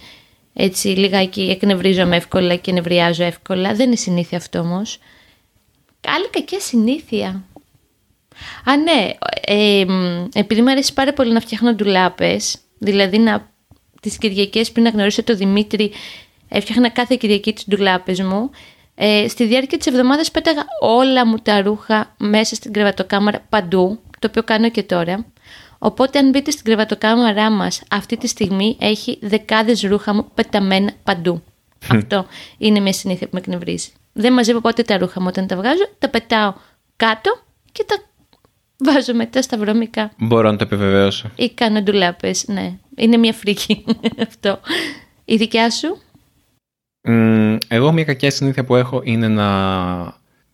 έτσι 0.54 0.88
λιγάκι 0.88 1.42
εκνευρίζομαι 1.42 2.16
εύκολα 2.16 2.56
και 2.56 2.72
νευριάζω 2.72 3.24
εύκολα. 3.24 3.74
Δεν 3.74 3.88
είναι 3.88 3.96
συνήθεια 3.96 4.38
αυτό 4.38 4.60
όμως. 4.60 5.00
Άλλη 6.08 6.30
κακιά 6.30 6.60
συνήθεια. 6.60 7.44
Α, 8.66 8.78
ναι. 8.78 9.10
ε, 9.42 9.86
μ, 9.86 10.28
επειδή 10.34 10.62
μου 10.62 10.72
αρέσει 10.72 10.94
πάρα 10.94 11.14
πολύ 11.14 11.34
να 11.34 11.40
φτιάχνω 11.40 11.74
ντουλάπες, 11.74 12.58
δηλαδή 12.78 13.18
να 13.18 13.50
τις 14.02 14.18
Κυριακές 14.18 14.72
πριν 14.72 14.84
να 14.84 14.90
γνωρίσω 14.90 15.24
τον 15.24 15.38
Δημήτρη 15.38 15.92
έφτιαχνα 16.48 16.90
κάθε 16.90 17.16
Κυριακή 17.16 17.54
τις 17.54 17.66
ντουλάπες 17.70 18.22
μου. 18.22 18.50
Ε, 18.96 19.28
στη 19.28 19.46
διάρκεια 19.46 19.78
της 19.78 19.88
εβδομάδας 19.88 20.32
πέταγα 20.32 20.66
όλα 20.82 21.26
μου 21.26 21.38
τα 21.38 21.62
ρούχα 21.62 22.16
μέσα 22.18 22.56
στην 22.56 22.74
κρεβατοκάμαρα 22.74 23.46
παντού, 23.50 24.00
το 24.20 24.28
οποίο 24.28 24.44
κάνω 24.44 24.70
και 24.70 24.84
τώρα. 24.84 25.26
Οπότε 25.80 26.20
αν 26.20 26.30
μπείτε 26.30 26.52
στην 26.52 26.64
κρεβατοκάμαρά 26.64 27.50
μας 27.50 27.82
αυτή 27.90 28.18
τη 28.18 28.28
στιγμή 28.28 28.78
έχει 28.80 29.18
δεκάδες 29.22 29.82
ρούχα 29.82 30.14
μου 30.14 30.28
πεταμένα 30.34 30.92
παντού. 31.04 31.44
Αυτό 31.90 32.26
είναι 32.58 32.80
μια 32.80 32.94
συνήθεια 32.94 33.28
που 33.28 33.34
με 33.34 33.40
εκνευρίζει. 33.40 33.90
Δεν 34.14 34.34
μαζεύω 34.34 34.60
ποτέ 34.60 34.84
τα 34.84 34.98
ρούχα 34.98 35.22
μου 35.22 35.28
όταν 35.30 35.48
τα 35.48 35.56
βγάζω, 35.56 35.90
τα 36.00 36.10
πετάω 36.10 36.54
κάτω 36.96 37.42
και 37.72 37.84
τα 37.84 37.96
βάζω 38.84 39.14
μετά 39.14 39.42
στα 39.42 39.58
βρωμικά. 39.58 40.12
Μπορώ 40.18 40.52
να 40.52 40.58
το 40.58 40.64
επιβεβαιώσω. 40.64 41.30
Ή 41.36 41.50
κάνω 41.50 41.82
ντουλάπες, 41.82 42.48
ναι. 42.48 42.78
Είναι 42.96 43.18
μια 43.18 43.34
φρίκη 43.34 43.84
αυτό. 44.28 44.60
Η 45.26 45.36
δικιά 45.36 45.70
σου; 45.72 45.98
Μ, 47.10 47.56
εγώ 47.68 47.92
μια 47.92 48.04
κακιά 48.04 48.32
συνήθεια 48.32 48.64
που 48.66 48.76
έχω 48.76 49.02
είναι 49.04 49.28
να 49.28 49.50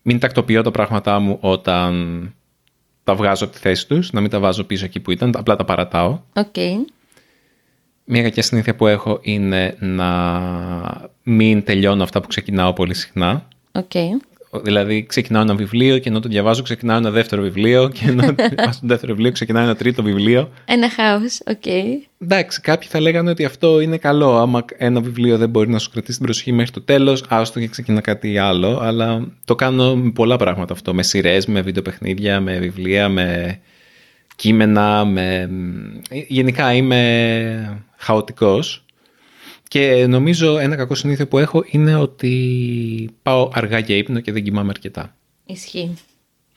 μην 0.01 0.19
τακτοποιώ 0.19 0.61
τα 0.61 0.71
πράγματά 0.71 1.19
μου 1.19 1.37
όταν 1.41 2.31
τα 3.03 3.15
βγάζω 3.15 3.43
από 3.45 3.53
τη 3.53 3.59
θέση 3.59 3.87
τους, 3.87 4.11
να 4.11 4.21
μην 4.21 4.29
τα 4.29 4.39
βάζω 4.39 4.63
πίσω 4.63 4.85
εκεί 4.85 4.99
που 4.99 5.11
ήταν, 5.11 5.33
απλά 5.37 5.55
τα 5.55 5.65
παρατάω. 5.65 6.19
Οκ. 6.33 6.55
Μια 8.05 8.21
κακιά 8.21 8.43
συνήθεια 8.43 8.75
που 8.75 8.87
έχω 8.87 9.19
είναι 9.21 9.75
να 9.79 11.11
μην 11.23 11.63
τελειώνω 11.63 12.03
αυτά 12.03 12.21
που 12.21 12.27
ξεκινάω 12.27 12.73
πολύ 12.73 12.93
συχνά. 12.93 13.47
Οκ. 13.71 13.91
Δηλαδή, 14.63 15.05
ξεκινάω 15.05 15.41
ένα 15.41 15.55
βιβλίο 15.55 15.97
και 15.97 16.09
ενώ 16.09 16.19
το 16.19 16.29
διαβάζω, 16.29 16.61
ξεκινάω 16.61 16.97
ένα 16.97 17.11
δεύτερο 17.11 17.41
βιβλίο 17.41 17.89
και 17.89 18.05
ενώ 18.07 18.23
το 18.35 18.71
στο 18.71 18.87
δεύτερο 18.87 19.13
βιβλίο, 19.13 19.31
ξεκινάω 19.31 19.63
ένα 19.63 19.75
τρίτο 19.75 20.03
βιβλίο. 20.03 20.49
Ένα 20.65 20.89
χάος, 20.89 21.39
οκ. 21.45 21.65
Εντάξει, 22.19 22.61
κάποιοι 22.61 22.87
θα 22.89 22.99
λέγανε 22.99 23.29
ότι 23.29 23.45
αυτό 23.45 23.79
είναι 23.79 23.97
καλό. 23.97 24.37
Άμα 24.37 24.65
ένα 24.77 25.01
βιβλίο 25.01 25.37
δεν 25.37 25.49
μπορεί 25.49 25.69
να 25.69 25.79
σου 25.79 25.89
κρατήσει 25.91 26.17
την 26.17 26.25
προσοχή 26.25 26.51
μέχρι 26.51 26.71
το 26.71 26.81
τέλος, 26.81 27.23
άστο 27.27 27.59
και 27.59 27.67
ξεκινά 27.67 28.01
κάτι 28.01 28.37
άλλο. 28.37 28.79
Αλλά 28.81 29.27
το 29.45 29.55
κάνω 29.55 29.95
με 29.95 30.11
πολλά 30.11 30.35
πράγματα 30.35 30.73
αυτό. 30.73 30.93
Με 30.93 31.03
σειρές, 31.03 31.45
με 31.45 31.61
βιντεοπαιχνίδια, 31.61 32.39
με 32.39 32.57
βιβλία, 32.59 33.09
με 33.09 33.59
κείμενα. 34.35 35.05
Με... 35.05 35.49
Γενικά 36.27 36.73
είμαι 36.73 37.83
χαοτικός. 37.97 38.85
Και 39.67 40.05
νομίζω 40.07 40.57
ένα 40.57 40.75
κακό 40.75 40.95
συνήθειο 40.95 41.27
που 41.27 41.37
έχω 41.37 41.63
είναι 41.67 41.95
ότι 41.95 43.09
πάω 43.21 43.49
αργά 43.53 43.79
για 43.79 43.95
ύπνο 43.95 44.19
και 44.19 44.31
δεν 44.31 44.43
κοιμάμαι 44.43 44.69
αρκετά. 44.69 45.15
Ισχύει. 45.45 45.97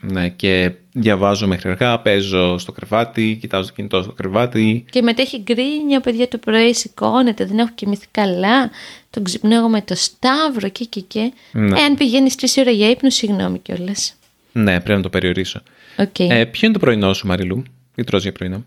Ναι, 0.00 0.28
και 0.28 0.72
διαβάζω 0.92 1.46
μέχρι 1.46 1.70
αργά, 1.70 2.00
παίζω 2.00 2.58
στο 2.58 2.72
κρεβάτι, 2.72 3.38
κοιτάζω 3.40 3.68
το 3.68 3.74
κινητό 3.74 4.02
στο 4.02 4.12
κρεβάτι. 4.12 4.84
Και 4.90 5.02
μετά 5.02 5.22
έχει 5.22 5.38
γκρίνια, 5.38 6.00
παιδιά 6.00 6.28
το 6.28 6.38
πρωί 6.38 6.74
σηκώνεται, 6.74 7.44
δεν 7.44 7.58
έχω 7.58 7.70
κοιμηθεί 7.74 8.06
καλά. 8.10 8.70
Τον 9.10 9.24
ξυπνώ 9.24 9.54
εγώ 9.54 9.68
με 9.68 9.82
το 9.82 9.94
σταύρο 9.94 10.68
και 10.68 10.84
και 10.84 11.00
και. 11.00 11.32
Ναι. 11.52 11.80
Ε, 11.80 11.82
αν 11.82 11.94
πηγαίνεις 11.94 12.34
τρεις 12.34 12.56
ώρα 12.56 12.70
για 12.70 12.90
ύπνο, 12.90 13.10
συγγνώμη 13.10 13.58
κιόλας. 13.58 14.14
Ναι, 14.52 14.80
πρέπει 14.80 14.96
να 14.96 15.02
το 15.02 15.10
περιορίσω. 15.10 15.62
Οκ. 15.98 16.18
Ε, 16.18 16.44
ποιο 16.44 16.66
είναι 16.66 16.72
το 16.72 16.78
πρωινό 16.78 17.12
σου, 17.12 17.26
Μαριλού, 17.26 17.62
τι 17.94 18.04
τρως 18.04 18.22
για 18.22 18.32
πρωινό; 18.32 18.64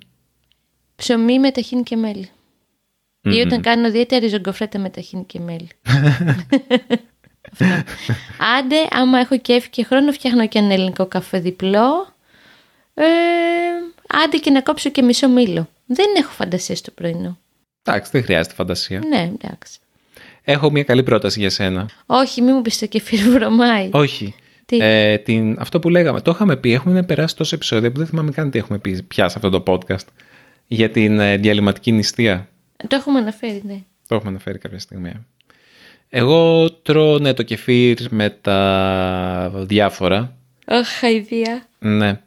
Ψωμί 0.96 1.40
με 1.40 1.52
ταχίνι 1.52 1.84
και 1.84 1.96
μέλι. 1.96 2.30
Ή 3.24 3.40
όταν 3.40 3.62
κάνω 3.62 3.92
δίαιτα 3.92 4.20
ρυζογκοφρέτα 4.20 4.80
με 4.80 4.90
ταχίνι 4.89 5.24
και 5.24 5.40
μέλι. 5.40 5.68
Αυτό. 5.84 6.58
Άντε, 8.58 8.76
άμα 8.90 9.20
έχω 9.20 9.38
κέφι 9.38 9.70
και 9.70 9.84
χρόνο, 9.84 10.12
φτιάχνω 10.12 10.48
και 10.48 10.60
ένα 10.60 10.74
ελληνικό 10.74 11.06
καφέ 11.06 11.40
διπλό. 11.40 12.14
Ε, 12.94 13.04
άντε 14.24 14.38
και 14.38 14.50
να 14.50 14.62
κόψω 14.62 14.90
και 14.90 15.02
μισό 15.02 15.30
μήλο. 15.30 15.70
Δεν 15.86 16.06
έχω 16.18 16.32
φαντασία 16.32 16.76
στο 16.76 16.92
πρωινό. 16.92 17.38
Εντάξει, 17.84 18.12
δεν 18.14 18.24
χρειάζεται 18.24 18.56
φαντασία. 18.56 19.00
Ναι, 19.08 19.32
εντάξει. 19.42 19.80
Έχω 20.44 20.72
μια 20.72 20.84
καλή 20.84 21.04
πρόταση 21.04 21.40
για 21.40 21.50
σένα. 21.50 21.90
Όχι, 22.06 22.42
μη 22.42 22.52
μου 22.52 22.62
πεις 22.62 22.80
το 22.80 22.86
κεφίρι 22.86 23.22
βρωμάει. 23.30 23.90
Όχι. 23.92 24.36
Τι; 24.66 24.78
Ε, 24.82 25.18
την, 25.18 25.56
αυτό 25.60 25.80
που 25.80 25.90
λέγαμε, 25.90 26.22
το 26.22 26.32
είχαμε 26.32 26.56
πει, 26.56 26.74
έχουμε 26.74 27.04
περάσει 27.04 27.36
τόσα 27.36 27.56
επεισόδια 27.56 27.92
που 27.92 27.98
δεν 27.98 28.08
θυμάμαι 28.08 28.32
καν 28.32 28.52
τι 28.52 28.58
έχουμε 28.58 28.78
πει 28.78 29.04
πια 29.04 29.30
σε 29.30 29.40
αυτό 29.44 29.50
το 29.50 29.64
podcast. 29.68 30.08
Για 30.68 30.90
την 30.90 31.20
ε, 31.20 31.38
διαλυματική 31.38 31.92
νηστεία. 31.92 32.48
Το 32.88 32.96
έχουμε 32.96 33.20
αναφέρει, 33.20 33.62
ναι. 33.66 33.82
Το 34.08 34.16
έχουμε 34.16 34.30
αναφέρει 34.30 34.58
κάποια 34.58 34.80
στιγμή. 34.80 35.12
Εγώ 36.10 36.72
τρώω 36.72 37.20
ναι, 37.20 37.34
το 37.34 37.44
κεφίρ 37.44 38.00
με 38.12 38.30
τα 38.30 39.52
διάφορα. 39.56 40.36
Αχ, 40.66 40.88
χαϊδία. 40.88 41.68
Ναι. 41.80 42.22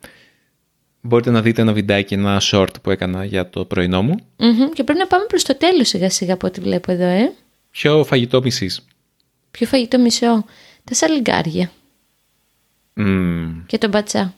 Μπορείτε 1.01 1.31
να 1.31 1.43
δείτε 1.43 1.61
ένα 1.63 1.73
βιντεάκι, 1.73 2.15
ένα 2.15 2.41
short 2.51 2.81
που 2.83 2.91
έκανα 2.91 3.25
για 3.25 3.51
το 3.51 3.65
πρωινό 3.65 4.03
μου. 4.03 4.15
Μμμ, 4.37 4.69
Και 4.73 4.85
πρέπει 4.85 4.99
να 4.99 5.07
πάμε 5.07 5.25
προς 5.29 5.43
το 5.43 5.57
τέλος 5.57 5.89
σιγά 5.89 6.11
σιγά 6.11 6.35
από 6.35 6.47
ό,τι 6.47 6.61
βλέπω 6.61 6.93
εδώ, 6.93 7.05
ε. 7.05 7.33
Ποιο 7.71 8.05
φαγητό 8.05 8.43
μισείς. 8.43 8.85
Ποιο 9.51 9.67
φαγητό 9.67 9.99
μισό. 9.99 10.45
Τα 10.85 10.95
σαλιγκάρια 10.95 11.71
Μμμ. 12.95 13.65
και 13.67 13.79
τον 13.79 13.91
πατσά. 13.91 14.35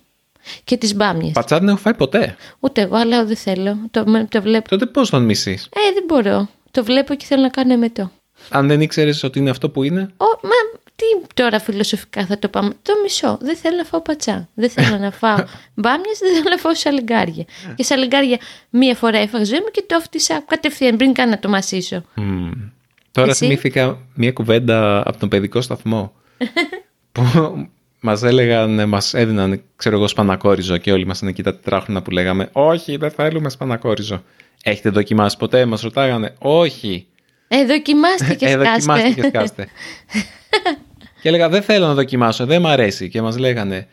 Και 0.65 0.77
τις 0.77 0.95
μπάμιες. 0.95 1.33
Πατσά 1.33 1.59
δεν 1.59 1.69
έχω 1.69 1.77
φάει 1.79 1.95
ποτέ. 1.95 2.37
Ούτε 2.61 2.81
εγώ, 2.81 2.97
αλλά 2.97 3.25
δεν 3.25 3.37
θέλω. 3.37 3.79
Το, 3.91 4.07
με- 4.07 4.27
το 4.31 4.43
βλέπω. 4.43 4.69
Τότε 4.69 4.87
πώς 4.87 5.11
τον 5.11 5.25
μισείς; 5.25 5.65
Ε, 5.65 5.93
δεν 5.95 6.05
μπορώ. 6.07 6.49
Το 6.71 6.85
βλέπω 6.85 7.15
και 7.15 7.25
θέλω 7.25 7.43
να 7.43 7.49
κάνω 7.49 7.73
εμετό. 7.73 8.11
Αν 8.51 8.67
δεν 8.67 8.81
ήξερες 8.81 9.23
ότι 9.23 9.39
είναι 9.39 9.51
αυτό 9.51 9.71
που 9.71 9.83
είναι; 9.83 10.01
Ω, 10.17 10.25
μα 10.43 10.81
τι 10.97 11.05
τώρα 11.35 11.61
φιλοσοφικά 11.61 12.27
θα 12.27 12.39
το 12.39 12.49
πάμε. 12.49 12.73
Το 12.83 12.93
μισό. 13.03 13.39
Δεν 13.41 13.57
θέλω 13.57 13.77
να 13.77 13.85
φάω 13.85 14.01
πατσά. 14.01 14.49
Δεν 14.55 14.71
θέλω 14.71 14.97
να 14.99 15.11
φάω 15.11 15.37
μπάμιες, 15.75 16.19
δεν 16.19 16.33
θέλω 16.35 16.49
να 16.51 16.57
φάω 16.57 16.75
σαλιγκάρια. 16.75 17.45
και 17.75 17.83
σαλιγκάρια 17.83 18.39
μία 18.71 18.95
φορά 18.95 19.19
έφαγα 19.19 19.45
ζωή 19.45 19.59
μου 19.59 19.69
και 19.73 19.85
το 19.87 19.97
έφτιασα 20.01 20.43
κατευθείαν 20.47 20.97
πριν 20.97 21.13
καν 21.13 21.29
να 21.29 21.39
το 21.39 21.49
μασίσω. 21.49 22.03
Μμμ. 22.15 22.51
Τώρα 23.13 23.31
Εσύ; 23.31 23.45
θυμήθηκα 23.45 23.99
μια 24.15 24.33
κουβέντα 24.33 25.03
από 25.09 25.19
τον 25.19 25.29
παιδικό 25.29 25.61
σταθμό. 25.61 26.13
που 27.13 27.23
μας 28.01 28.23
έλεγαν, 28.23 28.89
μας 28.89 29.15
έδιναν, 29.15 29.63
ξέρω 29.77 29.97
εγώ, 29.97 30.09
σπανακόριζο 30.09 30.77
και 30.77 30.93
όλοι 30.93 31.03
ήμασταν 31.03 31.29
εκεί 31.29 31.43
τα 31.43 31.55
τετράχρονα 31.55 32.03
που 32.03 32.11
λέγαμε 32.11 32.49
Όχι, 32.53 32.97
δεν 32.97 33.11
θέλουμε 33.11 33.49
σπανακόριζο. 33.49 34.23
Έχετε 34.63 34.91
δοκιμάσει 34.91 35.37
ποτέ, 35.37 35.65
μας 35.65 35.81
ρωτάγανε. 35.81 36.35
Όχι. 36.39 37.07
Ε, 37.49 37.65
δοκιμάστε 37.65 38.35
και 38.35 38.47
Ε, 38.47 38.51
σκάστε. 38.51 38.71
δοκιμάστε 38.71 39.21
και 39.21 39.27
σκάστε. 39.29 39.69
και 41.23 41.29
έλεγα 41.29 41.49
δεν 41.49 41.63
θέλω 41.63 41.87
να 41.87 41.95
δοκιμάσω, 41.95 42.47
δεν 42.47 42.61
μ' 42.61 42.67
αρέσει. 42.67 43.09
Και 43.09 43.23
μας 43.23 43.39
λέγανε 43.39 43.87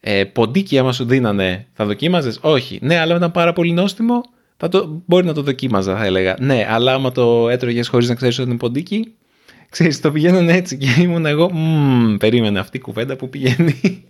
ε, 0.00 0.24
ποντίκι 0.24 0.78
άμα 0.78 0.92
σου 0.92 1.04
δίνανε 1.04 1.66
θα 1.72 1.84
δοκίμαζες; 1.84 2.38
Όχι. 2.40 2.78
Ναι, 2.82 2.98
αλλά 2.98 3.16
ήταν 3.16 3.30
πάρα 3.30 3.52
πολύ 3.52 3.72
νόστιμο. 3.72 4.20
Θα 4.56 4.68
το, 4.68 5.02
μπορεί 5.06 5.26
να 5.26 5.32
το 5.32 5.42
δοκίμαζα 5.42 5.96
θα 5.96 6.04
έλεγα. 6.04 6.36
Ναι, 6.40 6.66
αλλά 6.70 6.94
άμα 6.94 7.12
το 7.12 7.48
έτρωγες 7.48 7.88
χωρίς 7.88 8.08
να 8.08 8.14
ξέρεις 8.14 8.38
ότι 8.38 8.48
είναι 8.48 8.58
ποντίκι, 8.58 9.14
ξέρεις 9.72 10.00
το 10.00 10.12
πηγαίνανε 10.12 10.52
έτσι 10.52 10.76
και 10.76 10.86
ήμουν 11.00 11.26
εγώ, 11.26 11.50
«Μμμ, 11.52 12.16
περίμενε 12.16 12.58
αυτή 12.58 12.76
η 12.76 12.80
κουβέντα 12.80 13.16
που 13.16 13.28
πηγαίνει. 13.28 14.04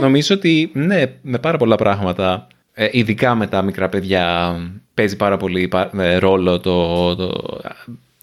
Νομίζω 0.00 0.34
ότι 0.34 0.70
ναι, 0.74 1.02
με 1.22 1.38
πάρα 1.38 1.56
πολλά 1.58 1.76
πράγματα, 1.76 2.46
ε, 2.72 2.88
ειδικά 2.90 3.34
με 3.34 3.46
τα 3.46 3.62
μικρά 3.62 3.88
παιδιά, 3.88 4.56
παίζει 4.94 5.16
πάρα 5.16 5.36
πολύ 5.36 5.68
πα- 5.68 5.90
ε, 5.98 6.16
ρόλο 6.16 6.60
το, 6.60 7.16
το, 7.16 7.60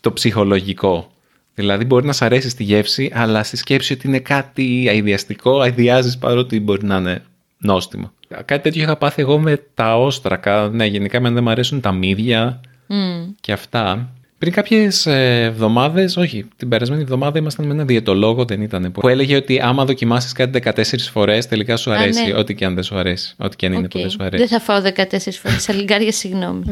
το 0.02 0.14
ψυχολογικό. 0.14 1.12
Δηλαδή 1.54 1.86
μπορεί 1.86 2.06
να 2.06 2.14
σ' 2.14 2.22
αρέσει 2.22 2.50
στη 2.50 2.64
γεύση, 2.64 3.12
αλλά 3.14 3.44
στη 3.44 3.58
σκέψη 3.58 3.94
ότι 3.94 4.08
είναι 4.08 4.20
κάτι 4.20 4.86
αηδιαστικό, 4.90 5.60
αηδιάζεις 5.60 6.18
παρότι 6.18 6.60
μπορεί 6.60 6.86
να 6.86 6.98
είναι 6.98 7.24
νόστιμο. 7.58 8.12
Κάτι 8.46 8.62
τέτοιο 8.64 8.82
είχα 8.82 8.96
πάθει 8.98 9.22
εγώ 9.22 9.40
με 9.40 9.64
τα 9.74 9.98
όστρακα. 9.98 10.70
Ναι, 10.70 10.86
γενικά 10.86 11.18
εμένα 11.18 11.34
δεν 11.34 11.44
μου 11.44 11.50
αρέσουν 11.50 11.82
τα 11.82 11.92
μύδια 11.92 12.62
Μμ. 12.88 13.24
και 13.42 13.52
αυτά. 13.52 14.14
Πριν 14.40 14.54
κάποιες 14.54 15.06
εβδομάδες, 15.06 16.18
όχι, 16.18 16.46
την 16.56 16.70
περασμένη 16.70 17.02
εβδομάδα 17.02 17.40
ήμασταν 17.40 17.66
με 17.66 17.74
ένα 17.74 17.86
διαιτολόγο, 17.86 18.46
δεν 18.46 18.62
ήταν. 18.62 18.92
Που 18.92 19.08
έλεγε 19.08 19.36
ότι 19.36 19.60
άμα 19.60 19.86
δοκιμάσεις 19.86 20.32
κάτι 20.32 20.62
14 20.66 20.84
φορές, 21.12 21.48
τελικά 21.48 21.78
σου 21.78 21.92
Α, 21.92 21.96
αρέσει. 22.00 22.26
ναι. 22.26 22.38
Ό,τι 22.38 22.56
και 22.56 22.66
αν 22.66 22.74
δεν 22.74 22.84
σου 22.84 22.98
αρέσει. 22.98 23.34
Ό,τι 23.38 23.56
και 23.56 23.66
αν 23.66 23.74
είναι 23.74 23.84
Οκ. 23.86 23.90
που 23.90 24.00
δεν 24.00 24.10
σου 24.10 24.18
αρέσει. 24.24 24.46
Δεν 24.48 24.60
θα 24.60 24.66
φάω 24.66 24.82
14 24.96 25.18
φορές 25.42 25.62
σαλιγκάρια, 25.62 26.12
συγγνώμη. 26.12 26.64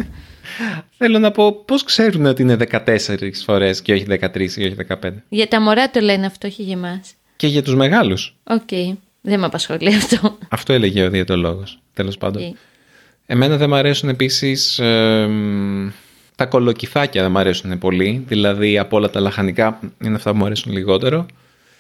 Θέλω 0.98 1.20
να 1.20 1.32
πω, 1.32 1.52
πώς 1.66 1.84
ξέρουν 1.84 2.26
ότι 2.26 2.42
είναι 2.42 2.58
14 2.72 2.82
φορές 3.46 3.82
και 3.82 3.94
όχι 3.94 4.06
13 4.10 4.40
ή 4.40 4.44
όχι 4.44 4.76
15. 5.02 5.10
για 5.30 5.48
τα 5.48 5.62
μωρά 5.62 5.90
το 5.90 6.00
λένε 6.00 6.26
αυτό, 6.26 6.48
όχι 6.48 6.64
για 6.64 6.76
εμάς. 6.76 7.14
Και 7.36 7.48
για 7.48 7.64
τους 7.64 7.76
μεγάλους. 7.76 8.36
Οκ. 8.44 8.70
Δεν 9.22 9.40
με 9.40 9.46
απασχολεί 9.46 9.96
αυτό. 9.96 10.38
Αυτό 10.50 10.74
έλεγε 10.74 11.04
ο 11.04 11.10
διαιτολόγος. 11.10 11.80
Τέλος 11.94 12.18
πάντων. 12.18 12.44
Οκ. 12.44 12.56
Εμένα 13.26 13.58
δεν 13.58 13.70
μ' 13.70 13.74
αρέσουν 13.74 14.10
επίσης. 14.10 14.80
Τα 16.38 16.46
κολοκυθάκια 16.46 17.22
δεν 17.22 17.32
μ' 17.32 17.38
αρέσουν 17.38 17.78
πολύ. 17.78 18.24
Δηλαδή 18.28 18.78
από 18.78 18.98
όλα 18.98 19.10
τα 19.10 19.20
λαχανικά 19.20 19.80
είναι 20.04 20.16
αυτά 20.16 20.32
που 20.32 20.38
μου 20.38 20.46
αρέσουν 20.46 20.72
λιγότερο. 20.72 21.26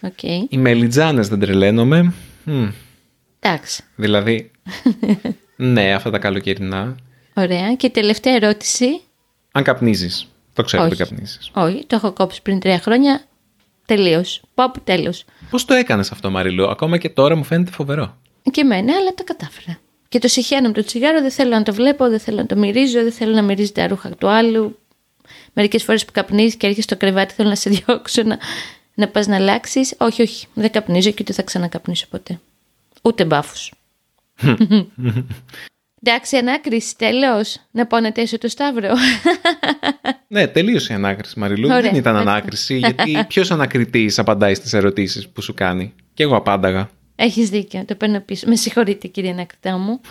Οκ. 0.01 0.23
Οι 0.23 0.57
μελιτζάνες 0.57 1.27
δεν 1.27 1.39
τρελαίνομαι. 1.39 2.13
Μμ, 2.43 2.67
Εντάξει. 3.39 3.83
Δηλαδή, 3.95 4.51
ναι, 5.73 5.93
αυτά 5.93 6.09
τα 6.09 6.19
καλοκαιρινά. 6.19 6.95
Ωραία. 7.33 7.75
Και 7.75 7.89
τελευταία 7.89 8.33
ερώτηση. 8.33 9.01
Αν 9.51 9.63
καπνίζεις. 9.63 10.27
Το 10.53 10.63
ξέρω 10.63 10.83
ότι 10.83 10.91
Όχι. 10.93 11.03
καπνίζεις. 11.03 11.51
Όχι, 11.53 11.85
το 11.87 11.95
έχω 11.95 12.11
κόψει 12.11 12.41
πριν 12.41 12.59
τρία 12.59 12.79
χρόνια. 12.79 13.21
Τελείως. 13.85 14.41
Πάω 14.53 14.71
τέλος. 14.83 15.25
Πώς 15.49 15.65
το 15.65 15.73
έκανες 15.73 16.11
αυτό, 16.11 16.29
Μαριλού, 16.29 16.69
ακόμα 16.69 16.97
και 16.97 17.09
τώρα 17.09 17.35
μου 17.35 17.43
φαίνεται 17.43 17.71
φοβερό. 17.71 18.17
Και 18.51 18.61
εμένα, 18.61 18.95
αλλά 18.95 19.13
τα 19.13 19.23
κατάφερα. 19.23 19.79
Και 20.09 20.19
το 20.19 20.27
συχαίνω 20.27 20.67
με 20.67 20.73
το 20.73 20.83
τσιγάρο, 20.83 21.21
δεν 21.21 21.31
θέλω 21.31 21.49
να 21.49 21.63
το 21.63 21.73
βλέπω, 21.73 22.09
δεν 22.09 22.19
θέλω 22.19 22.37
να 22.37 22.45
το 22.45 22.55
μυρίζω, 22.55 23.03
δεν 23.03 23.11
θέλω 23.11 23.33
να 23.33 23.41
μυρίζει 23.41 23.71
τα 23.71 23.87
ρούχα 23.87 24.09
του 24.09 24.27
άλλου. 24.27 24.79
Μερικές 25.53 25.83
φορές 25.83 26.05
που 26.05 26.11
καπνίζεις 26.11 26.55
και 26.55 26.65
έρχεσαι 26.65 26.87
στο 26.87 26.97
κρεβάτι, 26.97 27.33
θέλω 27.33 27.49
να 27.49 27.55
σε 27.55 27.69
διώξω 27.69 28.23
να, 28.23 28.37
να 28.93 29.07
πας 29.07 29.27
να 29.27 29.35
αλλάξεις. 29.35 29.93
Όχι, 29.97 30.21
όχι, 30.21 30.47
δεν 30.53 30.71
καπνίζω 30.71 31.09
και 31.11 31.17
ούτε 31.21 31.33
θα 31.33 31.41
ξανακαπνίσω 31.41 32.05
ποτέ. 32.09 32.39
Ούτε 33.01 33.25
μπάφους. 33.25 33.71
Εντάξει, 36.03 36.37
ανάκριση, 36.37 36.97
τέλος. 36.97 37.57
Να 37.71 37.85
πω 37.85 37.99
να 37.99 38.11
τέσω 38.11 38.37
το 38.37 38.47
Σταύρο. 38.47 38.93
ναι, 40.27 40.47
τελείωσε 40.47 40.93
η 40.93 40.95
ανάκριση, 40.95 41.39
Μαριλού. 41.39 41.67
Δεν 41.67 41.95
ήταν 41.95 42.15
ανάκριση, 42.15 42.77
γιατί 42.77 43.19
ποιος 43.27 43.51
ανακριτής 43.51 44.19
απαντάει 44.19 44.53
στις 44.53 44.73
ερωτήσεις 44.73 45.27
που 45.27 45.41
σου 45.41 45.53
κάνει. 45.53 45.93
Και 46.13 46.23
εγώ 46.23 46.35
απάνταγα. 46.35 46.89
Έχεις 47.19 47.49
δίκιο, 47.49 47.85
το 47.85 47.95
παίρνω 47.95 48.19
πίσω. 48.19 48.47
Με 48.47 48.55
συγχωρείτε, 48.55 49.07
κύριε 49.07 49.31
ανακριτά 49.31 49.77
μου. 49.77 50.01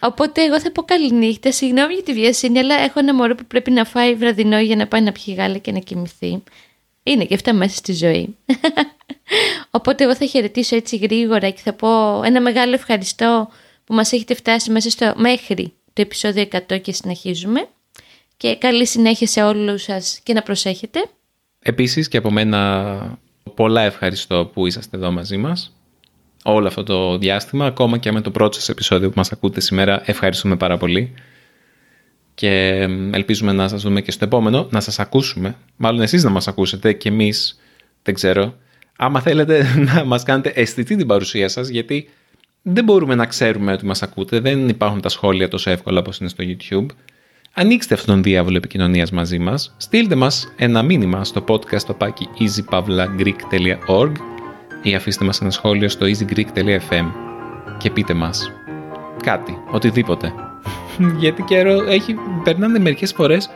Οπότε 0.00 0.44
εγώ 0.44 0.60
θα 0.60 0.72
πω 0.72 0.82
καληνύχτα. 0.82 1.52
Συγγνώμη 1.52 1.94
για 1.94 2.02
τη 2.02 2.12
βιασύνη, 2.12 2.58
αλλά 2.58 2.74
έχω 2.74 2.98
ένα 2.98 3.14
μωρό 3.14 3.34
που 3.34 3.44
πρέπει 3.44 3.70
να 3.70 3.84
φάει 3.84 4.14
βραδινό 4.14 4.58
για 4.58 4.76
να 4.76 4.86
πάει 4.86 5.00
να 5.00 5.12
πιει 5.12 5.34
γάλα 5.38 5.58
και 5.58 5.72
να 5.72 5.78
κοιμηθεί. 5.78 6.42
Είναι 7.02 7.24
και 7.24 7.34
αυτά 7.34 7.52
μέσα 7.52 7.76
στη 7.76 7.92
ζωή. 7.92 8.36
Οπότε 9.70 10.04
εγώ 10.04 10.14
θα 10.14 10.26
χαιρετήσω 10.26 10.76
έτσι 10.76 10.96
γρήγορα 10.96 11.50
και 11.50 11.60
θα 11.64 11.72
πω 11.72 12.22
ένα 12.22 12.40
μεγάλο 12.40 12.74
ευχαριστώ 12.74 13.48
που 13.84 13.94
μας 13.94 14.12
έχετε 14.12 14.34
φτάσει 14.34 14.70
μέσα 14.70 14.90
στο 14.90 15.12
μέχρι 15.16 15.72
το 15.92 16.02
επεισόδιο 16.02 16.48
100 16.68 16.80
και 16.80 16.92
συνεχίζουμε. 16.92 17.68
Και 18.36 18.56
καλή 18.56 18.86
συνέχεια 18.86 19.26
σε 19.26 19.42
όλους 19.42 19.82
σας 19.82 20.20
και 20.22 20.32
να 20.32 20.42
προσέχετε. 20.42 21.04
Επίσης 21.58 22.08
και 22.08 22.16
από 22.16 22.30
μένα 22.30 23.18
πολλά 23.54 23.82
ευχαριστώ 23.82 24.50
που 24.52 24.66
είσαστε 24.66 24.96
εδώ 24.96 25.10
μαζί 25.10 25.36
μας 25.36 25.74
όλο 26.44 26.66
αυτό 26.66 26.82
το 26.82 27.18
διάστημα, 27.18 27.66
ακόμα 27.66 27.98
και 27.98 28.12
με 28.12 28.20
το 28.20 28.30
πρώτο 28.30 28.54
σας 28.56 28.68
επεισόδιο 28.68 29.08
που 29.08 29.14
μας 29.16 29.32
ακούτε 29.32 29.60
σήμερα. 29.60 30.02
Ευχαριστούμε 30.04 30.56
πάρα 30.56 30.76
πολύ 30.76 31.14
και 32.34 32.58
ελπίζουμε 33.12 33.52
να 33.52 33.68
σας 33.68 33.82
δούμε 33.82 34.00
και 34.00 34.10
στο 34.10 34.24
επόμενο, 34.24 34.68
να 34.70 34.80
σας 34.80 34.98
ακούσουμε. 34.98 35.56
Μάλλον 35.76 36.00
εσείς 36.00 36.24
να 36.24 36.30
μας 36.30 36.48
ακούσετε 36.48 36.92
και 36.92 37.08
εμείς, 37.08 37.60
δεν 38.02 38.14
ξέρω. 38.14 38.54
Άμα 38.96 39.20
θέλετε 39.20 39.66
να 39.94 40.04
μας 40.04 40.22
κάνετε 40.22 40.52
αισθητή 40.54 40.96
την 40.96 41.06
παρουσία 41.06 41.48
σας, 41.48 41.68
γιατί 41.68 42.08
δεν 42.62 42.84
μπορούμε 42.84 43.14
να 43.14 43.26
ξέρουμε 43.26 43.72
ότι 43.72 43.86
μας 43.86 44.02
ακούτε, 44.02 44.40
δεν 44.40 44.68
υπάρχουν 44.68 45.00
τα 45.00 45.08
σχόλια 45.08 45.48
τόσο 45.48 45.70
εύκολα 45.70 45.98
όπως 45.98 46.18
είναι 46.18 46.28
στο 46.28 46.44
YouTube. 46.46 46.86
Ανοίξτε 47.56 47.94
αυτόν 47.94 48.14
τον 48.14 48.22
διάβολο 48.22 48.56
επικοινωνίας 48.56 49.10
μαζί 49.10 49.38
μας, 49.38 49.74
στείλτε 49.76 50.14
μας 50.14 50.52
ένα 50.56 50.82
μήνυμα 50.82 51.24
στο 51.24 51.44
podcast 51.48 51.82
το 51.82 51.94
πάκι 51.94 52.28
easypavlagreek.org 52.38 54.12
ή 54.82 54.94
αφήστε 54.94 55.24
μας 55.24 55.40
ένα 55.40 55.50
σχόλιο 55.50 55.88
στο 55.88 56.06
easygreek.fm 56.06 57.04
και 57.78 57.90
πείτε 57.90 58.14
μας 58.14 58.52
κάτι, 59.22 59.58
οτιδήποτε. 59.70 60.32
Γιατί 61.20 61.42
καιρό 61.42 61.84
έχει, 61.88 62.14
περνάνε 62.44 62.78
μερικές 62.78 63.12
φορές 63.12 63.50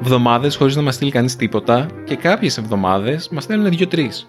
εβδομάδες 0.00 0.56
χωρίς 0.56 0.76
να 0.76 0.82
μας 0.82 0.94
στείλει 0.94 1.10
κανείς 1.10 1.36
τίποτα 1.36 1.86
και 2.04 2.16
κάποιες 2.16 2.58
εβδομάδες 2.58 3.28
μας 3.28 3.44
στέλνουν 3.44 3.70
δύο-τρεις. 3.70 4.26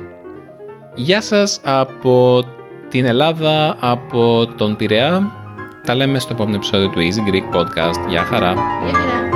Γεια 0.96 1.22
σας 1.22 1.60
από 1.64 2.44
την 2.90 3.06
Ελλάδα, 3.06 3.78
από 3.80 4.48
τον 4.58 4.76
Πειραιά. 4.76 5.45
Τα 5.86 5.96
λέμε 5.96 6.20
στο 6.20 6.34
επόμενο 6.34 6.56
επεισόδιο 6.56 6.90
του 6.90 7.00
Easy 7.00 7.30
Greek 7.30 7.58
Podcast. 7.58 8.08
Γεια 8.08 8.24
χαρά. 8.24 8.54
Γεια 8.54 8.94
χαρά. 8.94 9.35